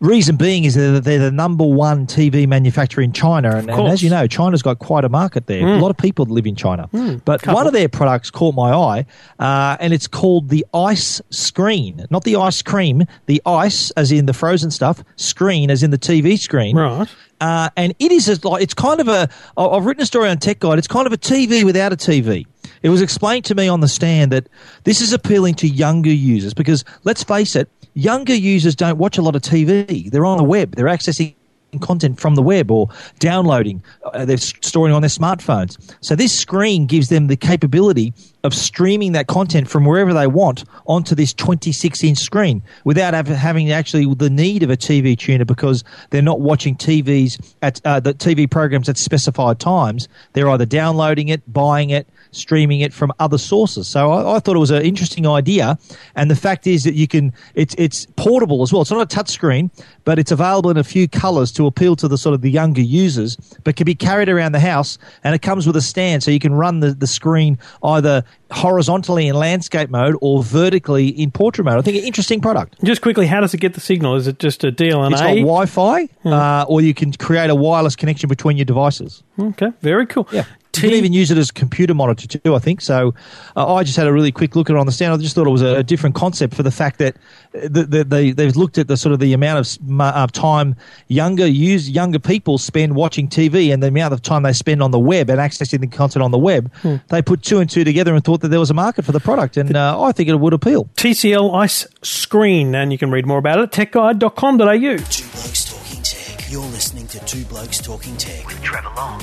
Reason 0.06 0.36
being 0.36 0.66
is 0.66 0.76
that 0.76 1.04
they're 1.04 1.20
the 1.20 1.32
number 1.32 1.66
one 1.66 2.06
TV 2.06 2.48
manufacturer 2.48 3.04
in 3.04 3.12
China, 3.12 3.56
and, 3.56 3.70
and 3.70 3.88
as 3.88 4.04
you 4.04 4.10
know, 4.10 4.28
China's 4.28 4.62
got 4.62 4.80
quite 4.80 5.04
a 5.04 5.10
market 5.10 5.48
there. 5.48 5.64
Mm. 5.64 5.80
A 5.80 5.82
lot 5.82 5.90
of 5.90 5.98
people 5.98 6.26
live 6.26 6.46
in 6.46 6.56
China, 6.56 6.88
mm, 6.94 7.22
but 7.26 7.42
couple. 7.42 7.56
one 7.56 7.68
of 7.68 7.74
their 7.74 7.90
products 7.90 8.30
caught 8.30 8.54
my 8.54 8.72
eye, 8.72 9.06
uh, 9.40 9.78
and 9.80 9.94
it's 9.94 10.08
called 10.08 10.50
the 10.50 10.66
Ice 10.74 11.22
Screen, 11.32 12.06
not 12.12 12.24
the 12.24 12.36
ice 12.36 12.62
cream, 12.62 13.04
the 13.26 13.42
ice 13.46 13.90
as 13.92 14.12
in 14.12 14.28
the 14.28 14.34
frozen 14.34 14.70
stuff, 14.70 15.04
screen 15.16 15.72
as 15.72 15.82
in 15.82 15.90
the 15.90 15.98
TV 15.98 16.38
screen, 16.38 16.78
right? 16.78 17.10
Uh, 17.42 17.70
and 17.76 17.94
it 18.00 18.12
is 18.12 18.30
a, 18.30 18.48
like 18.48 18.62
it's 18.62 18.74
kind 18.74 19.00
of 19.00 19.08
a. 19.08 19.28
I've 19.58 19.86
written 19.86 20.04
a 20.04 20.06
story 20.06 20.30
on 20.30 20.38
Tech 20.38 20.60
Guide. 20.60 20.78
It's 20.78 20.88
kind 20.88 21.06
of 21.06 21.14
a 21.14 21.18
TV 21.18 21.64
without 21.64 21.92
a 21.92 21.98
TV. 21.98 22.46
It 22.82 22.90
was 22.90 23.02
explained 23.02 23.46
to 23.46 23.56
me 23.56 23.68
on 23.68 23.80
the 23.80 23.88
stand 23.88 24.32
that 24.32 24.48
this 24.84 25.02
is 25.02 25.12
appealing 25.12 25.56
to 25.56 25.68
younger 25.68 26.12
users 26.12 26.54
because 26.54 26.86
let's 27.04 27.24
face 27.24 27.56
it, 27.56 27.70
younger 27.96 28.36
users 28.36 28.76
don't 28.76 28.98
watch 28.98 29.18
a 29.18 29.22
lot 29.22 29.36
of 29.36 29.42
TV. 29.42 30.12
They're 30.12 30.26
on 30.26 30.38
the 30.38 30.44
web. 30.44 30.76
They're 30.76 30.86
accessing 30.86 31.35
content 31.80 32.20
from 32.20 32.36
the 32.36 32.42
web 32.42 32.72
or 32.72 32.90
downloading. 33.20 33.84
Uh, 34.04 34.26
they're 34.26 34.38
storing 34.38 34.94
on 34.94 35.02
their 35.02 35.10
smartphones. 35.10 35.78
So 36.02 36.16
this 36.16 36.38
screen 36.38 36.86
gives 36.86 37.10
them 37.10 37.28
the 37.28 37.38
capability 37.38 38.14
of 38.46 38.54
streaming 38.54 39.14
that 39.14 39.28
content 39.28 39.68
from 39.68 39.86
wherever 39.86 40.14
they 40.14 40.28
want 40.28 40.64
onto 40.86 41.16
this 41.16 41.34
26 41.34 42.04
inch 42.04 42.18
screen 42.20 42.62
without 42.84 43.14
having 43.28 43.72
actually 43.72 44.06
the 44.14 44.30
need 44.30 44.62
of 44.62 44.70
a 44.70 44.78
TV 44.78 45.18
tuner 45.18 45.46
because 45.46 45.84
they're 46.12 46.22
not 46.22 46.42
watching 46.42 46.76
TVs 46.76 47.54
at 47.64 47.82
uh, 47.86 48.00
the 48.00 48.14
TV 48.14 48.50
programs 48.50 48.88
at 48.88 48.98
specified 48.98 49.60
times. 49.60 50.08
They're 50.34 50.50
either 50.50 50.66
downloading 50.66 51.30
it, 51.30 51.42
buying 51.52 51.90
it, 51.90 52.08
streaming 52.32 52.82
it 52.82 52.94
from 52.94 53.12
other 53.20 53.38
sources. 53.38 53.88
So 53.88 54.12
I, 54.12 54.36
I, 54.36 54.40
thought 54.40 54.56
it 54.56 54.60
was 54.60 54.72
an 54.72 54.84
interesting 54.84 55.26
idea, 55.26 55.80
and 56.16 56.30
the 56.30 56.36
fact 56.36 56.68
is 56.68 56.84
that 56.84 56.94
you 56.94 57.08
can 57.08 57.34
it's 57.56 57.74
it's 57.78 58.06
portable 58.16 58.62
as 58.62 58.72
well. 58.72 58.82
It's 58.82 58.92
not 58.92 59.02
a 59.02 59.16
touchscreen, 59.16 59.72
but 60.04 60.20
it's 60.20 60.32
available 60.32 60.70
in 60.70 60.78
a 60.78 60.84
few 60.84 61.08
colours 61.08 61.52
to 61.54 61.65
appeal 61.68 61.96
to 61.98 62.08
the 62.08 62.18
sort 62.18 62.34
of 62.34 62.42
the 62.42 62.52
younger 62.52 62.82
users, 62.82 63.38
but 63.64 63.76
can 63.76 63.86
be 63.86 63.96
carried 63.96 64.30
around 64.30 64.52
the 64.52 64.60
house, 64.60 64.98
and 65.24 65.36
it 65.36 65.42
comes 65.42 65.68
with 65.68 65.76
a 65.76 65.82
stand, 65.82 66.24
so 66.24 66.32
you 66.32 66.40
can 66.40 66.54
run 66.54 66.80
the, 66.80 66.94
the 66.94 67.08
screen 67.08 67.58
either 67.84 68.24
horizontally 68.52 69.28
in 69.28 69.36
landscape 69.36 69.90
mode 69.90 70.16
or 70.22 70.44
vertically 70.44 71.08
in 71.08 71.32
portrait 71.32 71.66
mode. 71.66 71.78
I 71.78 71.82
think 71.82 71.98
an 71.98 72.04
interesting 72.04 72.42
product. 72.42 72.76
Just 72.84 73.02
quickly, 73.02 73.28
how 73.28 73.42
does 73.42 73.54
it 73.54 73.60
get 73.60 73.74
the 73.74 73.80
signal? 73.80 74.16
Is 74.16 74.28
it 74.28 74.40
just 74.40 74.64
a 74.64 74.72
DLNA? 74.72 75.12
It's 75.12 75.22
got 75.22 75.36
Wi-Fi, 75.36 76.06
hmm. 76.06 76.28
uh, 76.28 76.66
or 76.68 76.82
you 76.82 76.94
can 76.94 77.12
create 77.14 77.50
a 77.50 77.56
wireless 77.56 77.96
connection 77.96 78.30
between 78.30 78.58
your 78.58 78.66
devices. 78.66 79.24
Okay, 79.40 79.72
very 79.82 80.06
cool. 80.06 80.28
Yeah. 80.32 80.46
You 80.78 80.90
can 80.90 80.98
even 80.98 81.14
use 81.14 81.32
it 81.32 81.38
as 81.38 81.50
a 81.50 81.54
computer 81.54 81.94
monitor 81.94 82.28
too. 82.28 82.56
I 82.56 82.60
think 82.60 82.82
so. 82.82 83.14
Uh, 83.56 83.76
I 83.76 83.84
just 83.84 83.98
had 83.98 84.08
a 84.08 84.14
really 84.14 84.32
quick 84.32 84.56
look 84.56 84.70
at 84.70 84.76
it 84.76 84.80
on 84.80 84.86
the 84.86 84.92
stand. 84.92 85.14
I 85.14 85.18
just 85.18 85.36
thought 85.36 85.48
it 85.48 85.52
was 85.52 85.62
a, 85.62 85.76
a 85.76 85.84
different 85.84 86.16
concept 86.16 86.54
for 86.54 86.64
the 86.64 86.72
fact 86.72 87.00
that 87.00 87.16
the, 87.52 87.84
the, 87.84 88.04
they 88.04 88.32
they've 88.32 88.56
looked 88.56 88.78
at 88.78 88.88
the 88.88 88.98
sort 88.98 89.14
of 89.14 89.20
the 89.20 89.34
amount 89.34 89.60
of 89.60 90.02
uh, 90.02 90.28
time 90.28 90.76
younger 91.08 91.48
use 91.48 91.90
younger 91.90 92.20
people 92.20 92.58
spend 92.58 92.96
watching 92.96 93.28
TV 93.28 93.74
and 93.74 93.82
the 93.82 93.88
amount 93.88 94.14
of 94.14 94.22
time 94.22 94.44
they 94.44 94.54
spend 94.54 94.82
on 94.82 94.92
the 94.92 95.00
web 95.00 95.30
and 95.30 95.40
accessing 95.40 95.80
the 95.80 95.88
content 95.88 96.24
on 96.24 96.32
the 96.32 96.38
web. 96.38 96.72
Hmm. 96.82 96.96
They 97.10 97.22
put 97.22 97.42
two 97.44 97.60
and 97.60 97.70
two 97.70 97.84
together 97.84 98.14
and 98.14 98.24
thought 98.24 98.42
that 98.42 98.50
there 98.50 98.60
was 98.60 98.70
a 98.70 98.74
market 98.76 99.06
for 99.06 99.12
the 99.12 99.20
product, 99.20 99.58
and 99.58 99.76
uh, 99.76 100.02
I 100.02 100.12
think 100.12 100.30
it 100.30 100.36
would 100.36 100.54
appeal. 100.54 100.86
TCL 100.96 101.56
Ice 101.56 101.88
Screen, 102.02 102.76
and 102.76 102.92
you 102.92 102.98
can 102.98 103.12
read 103.12 103.26
more 103.26 103.38
about 103.38 103.60
it 103.60 103.78
at 103.78 103.92
techguide.com.au. 103.92 104.98
Two 104.98 105.24
blokes 105.32 105.66
talking 105.66 106.04
tech. 106.04 106.52
You're 106.52 106.62
listening 106.62 107.08
to 107.08 107.20
Two 107.26 107.44
Blokes 107.46 107.80
Talking 107.80 108.16
Tech 108.18 108.46
with 108.48 108.62
Trevor 108.62 108.92
Long 108.96 109.22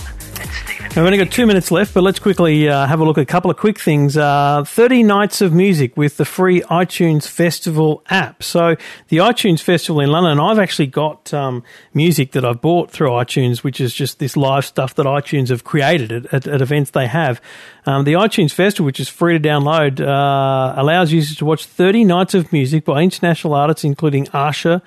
We've 0.94 1.06
only 1.06 1.16
got 1.16 1.30
two 1.30 1.46
minutes 1.46 1.70
left, 1.70 1.94
but 1.94 2.02
let's 2.02 2.18
quickly 2.18 2.68
uh, 2.68 2.86
have 2.86 3.00
a 3.00 3.04
look 3.04 3.16
at 3.16 3.22
a 3.22 3.26
couple 3.26 3.50
of 3.50 3.56
quick 3.56 3.78
things. 3.78 4.14
Uh, 4.14 4.62
30 4.62 5.04
nights 5.04 5.40
of 5.40 5.50
music 5.50 5.96
with 5.96 6.18
the 6.18 6.26
free 6.26 6.60
iTunes 6.62 7.26
Festival 7.26 8.02
app. 8.10 8.42
So, 8.42 8.76
the 9.08 9.16
iTunes 9.16 9.60
Festival 9.60 10.02
in 10.02 10.10
London, 10.10 10.38
I've 10.38 10.58
actually 10.58 10.88
got 10.88 11.32
um, 11.32 11.64
music 11.94 12.32
that 12.32 12.44
I've 12.44 12.60
bought 12.60 12.90
through 12.90 13.08
iTunes, 13.08 13.64
which 13.64 13.80
is 13.80 13.94
just 13.94 14.18
this 14.18 14.36
live 14.36 14.66
stuff 14.66 14.94
that 14.96 15.06
iTunes 15.06 15.48
have 15.48 15.64
created 15.64 16.12
at, 16.12 16.34
at, 16.34 16.46
at 16.46 16.60
events 16.60 16.90
they 16.90 17.06
have. 17.06 17.40
Um, 17.86 18.04
the 18.04 18.12
iTunes 18.12 18.52
Festival, 18.52 18.84
which 18.84 19.00
is 19.00 19.08
free 19.08 19.38
to 19.38 19.48
download, 19.48 19.98
uh, 19.98 20.78
allows 20.78 21.10
users 21.10 21.38
to 21.38 21.46
watch 21.46 21.64
30 21.64 22.04
nights 22.04 22.34
of 22.34 22.52
music 22.52 22.84
by 22.84 23.00
international 23.00 23.54
artists, 23.54 23.82
including 23.82 24.28
Usher 24.34 24.82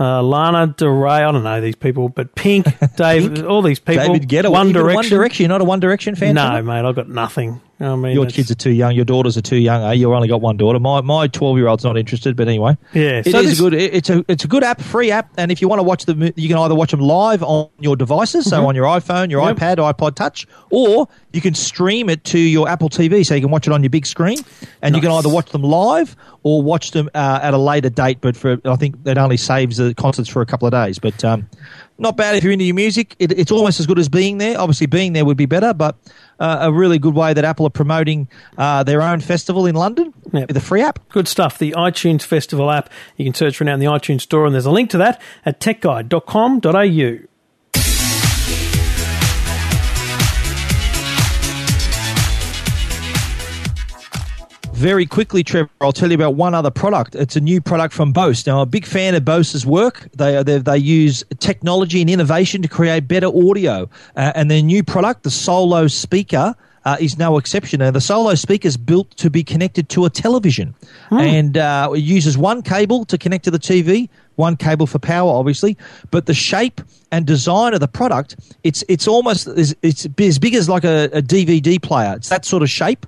uh, 0.00 0.22
Lana 0.22 0.68
Del 0.76 0.88
Rey. 0.88 1.10
I 1.10 1.30
don't 1.32 1.44
know 1.44 1.60
these 1.60 1.76
people, 1.76 2.08
but 2.08 2.34
Pink, 2.34 2.66
Dave, 2.96 3.34
Pink? 3.34 3.46
all 3.46 3.62
these 3.62 3.78
people. 3.78 4.06
David 4.06 4.28
Guetta, 4.28 4.50
One 4.50 4.72
Direction. 4.72 4.96
One 4.96 5.08
Direction. 5.08 5.44
You're 5.44 5.50
not 5.50 5.60
a 5.60 5.64
One 5.64 5.78
Direction 5.80 6.14
fan? 6.14 6.34
No, 6.34 6.62
mate. 6.62 6.84
I've 6.84 6.96
got 6.96 7.08
nothing. 7.08 7.60
I 7.80 7.96
mean, 7.96 8.14
your 8.14 8.26
kids 8.26 8.50
are 8.50 8.54
too 8.54 8.72
young. 8.72 8.94
Your 8.94 9.06
daughters 9.06 9.38
are 9.38 9.42
too 9.42 9.56
young. 9.56 9.82
Eh? 9.84 9.92
You've 9.92 10.10
only 10.10 10.28
got 10.28 10.42
one 10.42 10.56
daughter. 10.56 10.78
My 10.78 11.00
my 11.00 11.28
twelve 11.28 11.56
year 11.56 11.66
old's 11.66 11.82
not 11.82 11.96
interested. 11.96 12.36
But 12.36 12.46
anyway, 12.46 12.76
yeah, 12.92 13.22
it 13.24 13.30
so 13.30 13.38
is 13.38 13.50
this, 13.50 13.60
good. 13.60 13.74
It's 13.74 14.10
a 14.10 14.24
it's 14.28 14.44
a 14.44 14.48
good 14.48 14.62
app, 14.62 14.80
free 14.82 15.10
app. 15.10 15.30
And 15.38 15.50
if 15.50 15.62
you 15.62 15.68
want 15.68 15.78
to 15.78 15.84
watch 15.84 16.04
them, 16.04 16.22
you 16.22 16.48
can 16.48 16.58
either 16.58 16.74
watch 16.74 16.90
them 16.90 17.00
live 17.00 17.42
on 17.42 17.70
your 17.78 17.96
devices, 17.96 18.48
so 18.48 18.58
mm-hmm. 18.58 18.66
on 18.66 18.74
your 18.74 18.84
iPhone, 18.84 19.30
your 19.30 19.42
yep. 19.46 19.56
iPad, 19.56 19.76
iPod 19.76 20.14
Touch, 20.14 20.46
or 20.70 21.08
you 21.32 21.40
can 21.40 21.54
stream 21.54 22.10
it 22.10 22.22
to 22.24 22.38
your 22.38 22.68
Apple 22.68 22.90
TV, 22.90 23.24
so 23.24 23.34
you 23.34 23.40
can 23.40 23.50
watch 23.50 23.66
it 23.66 23.72
on 23.72 23.82
your 23.82 23.90
big 23.90 24.04
screen. 24.04 24.38
And 24.82 24.92
nice. 24.92 25.02
you 25.02 25.08
can 25.08 25.16
either 25.16 25.30
watch 25.30 25.50
them 25.50 25.62
live 25.62 26.16
or 26.42 26.62
watch 26.62 26.90
them 26.90 27.08
uh, 27.14 27.40
at 27.42 27.54
a 27.54 27.58
later 27.58 27.88
date. 27.88 28.18
But 28.20 28.36
for 28.36 28.58
I 28.64 28.76
think 28.76 28.96
it 29.06 29.16
only 29.16 29.38
saves 29.38 29.78
the 29.78 29.94
concerts 29.94 30.28
for 30.28 30.42
a 30.42 30.46
couple 30.46 30.66
of 30.66 30.72
days. 30.72 30.98
But 30.98 31.24
um, 31.24 31.48
not 32.00 32.16
bad 32.16 32.34
if 32.34 32.42
you're 32.42 32.52
into 32.52 32.64
your 32.64 32.74
music. 32.74 33.14
It, 33.18 33.32
it's 33.32 33.52
almost 33.52 33.78
as 33.80 33.86
good 33.86 33.98
as 33.98 34.08
being 34.08 34.38
there. 34.38 34.58
Obviously, 34.58 34.86
being 34.86 35.12
there 35.12 35.24
would 35.24 35.36
be 35.36 35.46
better, 35.46 35.74
but 35.74 35.96
uh, 36.38 36.58
a 36.62 36.72
really 36.72 36.98
good 36.98 37.14
way 37.14 37.34
that 37.34 37.44
Apple 37.44 37.66
are 37.66 37.70
promoting 37.70 38.28
uh, 38.58 38.82
their 38.82 39.02
own 39.02 39.20
festival 39.20 39.66
in 39.66 39.74
London 39.74 40.12
yep. 40.32 40.48
with 40.48 40.56
a 40.56 40.60
free 40.60 40.82
app. 40.82 41.06
Good 41.10 41.28
stuff. 41.28 41.58
The 41.58 41.72
iTunes 41.72 42.22
Festival 42.22 42.70
app. 42.70 42.90
You 43.16 43.24
can 43.24 43.34
search 43.34 43.56
for 43.56 43.64
now 43.64 43.74
in 43.74 43.80
the 43.80 43.86
iTunes 43.86 44.22
Store, 44.22 44.46
and 44.46 44.54
there's 44.54 44.66
a 44.66 44.70
link 44.70 44.90
to 44.90 44.98
that 44.98 45.20
at 45.44 45.60
techguide.com.au. 45.60 47.29
Very 54.80 55.04
quickly, 55.04 55.44
Trevor, 55.44 55.68
I'll 55.82 55.92
tell 55.92 56.08
you 56.08 56.14
about 56.14 56.36
one 56.36 56.54
other 56.54 56.70
product. 56.70 57.14
It's 57.14 57.36
a 57.36 57.40
new 57.40 57.60
product 57.60 57.92
from 57.92 58.12
Bose. 58.12 58.46
Now, 58.46 58.56
I'm 58.56 58.62
a 58.62 58.66
big 58.66 58.86
fan 58.86 59.14
of 59.14 59.26
Bose's 59.26 59.66
work. 59.66 60.08
They 60.16 60.42
they, 60.42 60.56
they 60.56 60.78
use 60.78 61.22
technology 61.38 62.00
and 62.00 62.08
innovation 62.08 62.62
to 62.62 62.68
create 62.68 63.06
better 63.06 63.26
audio. 63.26 63.90
Uh, 64.16 64.32
and 64.34 64.50
their 64.50 64.62
new 64.62 64.82
product, 64.82 65.24
the 65.24 65.30
Solo 65.30 65.86
speaker, 65.86 66.54
uh, 66.86 66.96
is 66.98 67.18
no 67.18 67.36
exception. 67.36 67.80
Now, 67.80 67.90
the 67.90 68.00
Solo 68.00 68.34
speaker 68.34 68.66
is 68.66 68.78
built 68.78 69.10
to 69.18 69.28
be 69.28 69.44
connected 69.44 69.90
to 69.90 70.06
a 70.06 70.10
television, 70.10 70.74
and 71.10 71.58
uh, 71.58 71.90
it 71.94 71.98
uses 71.98 72.38
one 72.38 72.62
cable 72.62 73.04
to 73.04 73.18
connect 73.18 73.44
to 73.44 73.50
the 73.50 73.58
TV, 73.58 74.08
one 74.36 74.56
cable 74.56 74.86
for 74.86 74.98
power, 74.98 75.30
obviously. 75.30 75.76
But 76.10 76.24
the 76.24 76.32
shape 76.32 76.80
and 77.12 77.26
design 77.26 77.74
of 77.74 77.80
the 77.80 77.88
product, 77.88 78.36
it's 78.64 78.82
it's 78.88 79.06
almost 79.06 79.46
it's, 79.46 79.74
it's 79.82 80.06
as 80.18 80.38
big 80.38 80.54
as 80.54 80.70
like 80.70 80.84
a, 80.84 81.10
a 81.12 81.20
DVD 81.20 81.82
player. 81.82 82.14
It's 82.16 82.30
that 82.30 82.46
sort 82.46 82.62
of 82.62 82.70
shape. 82.70 83.04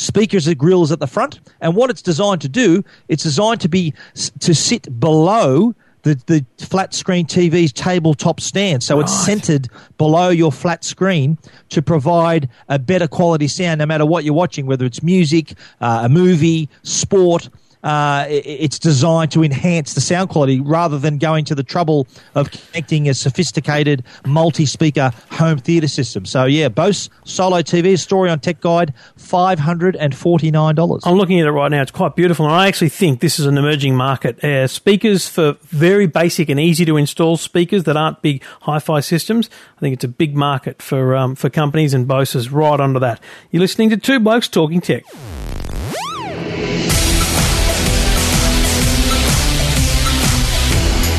Speakers 0.00 0.46
and 0.46 0.56
grills 0.56 0.90
at 0.90 0.98
the 0.98 1.06
front, 1.06 1.40
and 1.60 1.76
what 1.76 1.90
it's 1.90 2.00
designed 2.00 2.40
to 2.40 2.48
do, 2.48 2.82
it's 3.08 3.22
designed 3.22 3.60
to 3.60 3.68
be 3.68 3.92
to 4.38 4.54
sit 4.54 4.98
below 4.98 5.74
the, 6.04 6.14
the 6.24 6.64
flat 6.64 6.94
screen 6.94 7.26
TV's 7.26 7.70
tabletop 7.70 8.40
stand. 8.40 8.82
So 8.82 8.98
it's 9.00 9.12
centered 9.12 9.68
below 9.98 10.30
your 10.30 10.52
flat 10.52 10.84
screen 10.84 11.36
to 11.68 11.82
provide 11.82 12.48
a 12.70 12.78
better 12.78 13.06
quality 13.06 13.46
sound 13.46 13.80
no 13.80 13.84
matter 13.84 14.06
what 14.06 14.24
you're 14.24 14.32
watching, 14.32 14.64
whether 14.64 14.86
it's 14.86 15.02
music, 15.02 15.52
uh, 15.82 16.00
a 16.04 16.08
movie, 16.08 16.70
sport. 16.82 17.50
Uh, 17.82 18.26
it's 18.28 18.78
designed 18.78 19.32
to 19.32 19.42
enhance 19.42 19.94
the 19.94 20.00
sound 20.00 20.28
quality 20.28 20.60
rather 20.60 20.98
than 20.98 21.16
going 21.18 21.44
to 21.46 21.54
the 21.54 21.62
trouble 21.62 22.06
of 22.34 22.50
connecting 22.50 23.08
a 23.08 23.14
sophisticated 23.14 24.04
multi-speaker 24.26 25.12
home 25.30 25.58
theater 25.58 25.88
system. 25.88 26.26
So 26.26 26.44
yeah, 26.44 26.68
Bose 26.68 27.08
Solo 27.24 27.62
TV 27.62 27.98
story 27.98 28.28
on 28.28 28.40
Tech 28.40 28.60
Guide, 28.60 28.92
five 29.16 29.58
hundred 29.58 29.96
and 29.96 30.14
forty-nine 30.14 30.74
dollars. 30.74 31.02
I'm 31.06 31.16
looking 31.16 31.40
at 31.40 31.46
it 31.46 31.52
right 31.52 31.70
now. 31.70 31.82
It's 31.82 31.90
quite 31.90 32.16
beautiful, 32.16 32.46
and 32.46 32.54
I 32.54 32.68
actually 32.68 32.90
think 32.90 33.20
this 33.20 33.38
is 33.38 33.46
an 33.46 33.56
emerging 33.56 33.96
market. 33.96 34.42
Uh, 34.44 34.66
speakers 34.66 35.28
for 35.28 35.56
very 35.62 36.06
basic 36.06 36.48
and 36.48 36.60
easy 36.60 36.84
to 36.84 36.96
install 36.96 37.36
speakers 37.36 37.84
that 37.84 37.96
aren't 37.96 38.20
big 38.22 38.42
hi-fi 38.62 39.00
systems. 39.00 39.48
I 39.76 39.80
think 39.80 39.94
it's 39.94 40.04
a 40.04 40.08
big 40.08 40.36
market 40.36 40.82
for 40.82 41.16
um, 41.16 41.34
for 41.34 41.48
companies, 41.48 41.94
and 41.94 42.06
Bose 42.06 42.34
is 42.34 42.50
right 42.50 42.78
under 42.78 43.00
that. 43.00 43.20
You're 43.50 43.60
listening 43.60 43.90
to 43.90 43.96
Two 43.96 44.20
Blokes 44.20 44.48
Talking 44.48 44.80
Tech. 44.80 45.04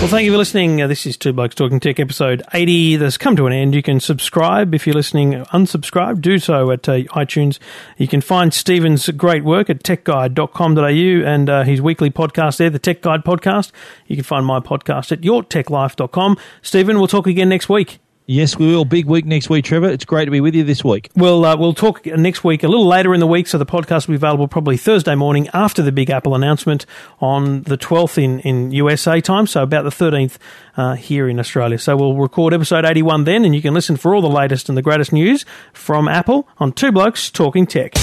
Well, 0.01 0.09
thank 0.09 0.25
you 0.25 0.31
for 0.31 0.39
listening. 0.39 0.81
Uh, 0.81 0.87
this 0.87 1.05
is 1.05 1.15
Two 1.15 1.31
Blokes 1.31 1.53
Talking 1.53 1.79
Tech, 1.79 1.99
episode 1.99 2.41
80. 2.55 2.95
That's 2.95 3.19
come 3.19 3.35
to 3.35 3.45
an 3.45 3.53
end. 3.53 3.75
You 3.75 3.83
can 3.83 3.99
subscribe 3.99 4.73
if 4.73 4.87
you're 4.87 4.95
listening 4.95 5.33
unsubscribe. 5.53 6.21
Do 6.21 6.39
so 6.39 6.71
at 6.71 6.89
uh, 6.89 7.03
iTunes. 7.13 7.59
You 7.97 8.07
can 8.07 8.19
find 8.19 8.51
Stephen's 8.51 9.07
great 9.09 9.43
work 9.43 9.69
at 9.69 9.83
techguide.com.au 9.83 11.27
and 11.27 11.49
uh, 11.51 11.63
his 11.65 11.83
weekly 11.83 12.09
podcast 12.09 12.57
there, 12.57 12.71
the 12.71 12.79
Tech 12.79 13.03
Guide 13.03 13.23
Podcast. 13.23 13.71
You 14.07 14.15
can 14.15 14.23
find 14.23 14.43
my 14.43 14.59
podcast 14.59 15.11
at 15.11 15.21
yourtechlife.com. 15.21 16.37
Stephen, 16.63 16.97
we'll 16.97 17.07
talk 17.07 17.27
again 17.27 17.49
next 17.49 17.69
week. 17.69 17.99
Yes, 18.27 18.57
we 18.57 18.67
will. 18.67 18.85
Big 18.85 19.07
week 19.07 19.25
next 19.25 19.49
week, 19.49 19.65
Trevor. 19.65 19.89
It's 19.89 20.05
great 20.05 20.25
to 20.25 20.31
be 20.31 20.39
with 20.39 20.55
you 20.55 20.63
this 20.63 20.83
week. 20.83 21.09
We'll 21.15 21.43
uh, 21.43 21.57
we'll 21.57 21.73
talk 21.73 22.05
next 22.05 22.43
week 22.43 22.63
a 22.63 22.67
little 22.67 22.85
later 22.87 23.13
in 23.13 23.19
the 23.19 23.27
week, 23.27 23.47
so 23.47 23.57
the 23.57 23.65
podcast 23.65 24.07
will 24.07 24.13
be 24.13 24.17
available 24.17 24.47
probably 24.47 24.77
Thursday 24.77 25.15
morning 25.15 25.49
after 25.53 25.81
the 25.81 25.91
Big 25.91 26.09
Apple 26.09 26.35
announcement 26.35 26.85
on 27.19 27.63
the 27.63 27.77
12th 27.77 28.23
in, 28.23 28.39
in 28.41 28.71
USA 28.71 29.19
time, 29.19 29.47
so 29.47 29.63
about 29.63 29.83
the 29.83 29.89
13th 29.89 30.37
uh, 30.77 30.95
here 30.95 31.27
in 31.27 31.39
Australia. 31.39 31.77
So 31.77 31.97
we'll 31.97 32.15
record 32.15 32.53
episode 32.53 32.85
81 32.85 33.25
then, 33.25 33.43
and 33.43 33.53
you 33.55 33.61
can 33.61 33.73
listen 33.73 33.97
for 33.97 34.15
all 34.15 34.21
the 34.21 34.29
latest 34.29 34.69
and 34.69 34.77
the 34.77 34.81
greatest 34.81 35.11
news 35.11 35.43
from 35.73 36.07
Apple 36.07 36.47
on 36.57 36.71
Two 36.71 36.91
Blokes 36.91 37.31
Talking 37.31 37.65
Tech. 37.65 37.93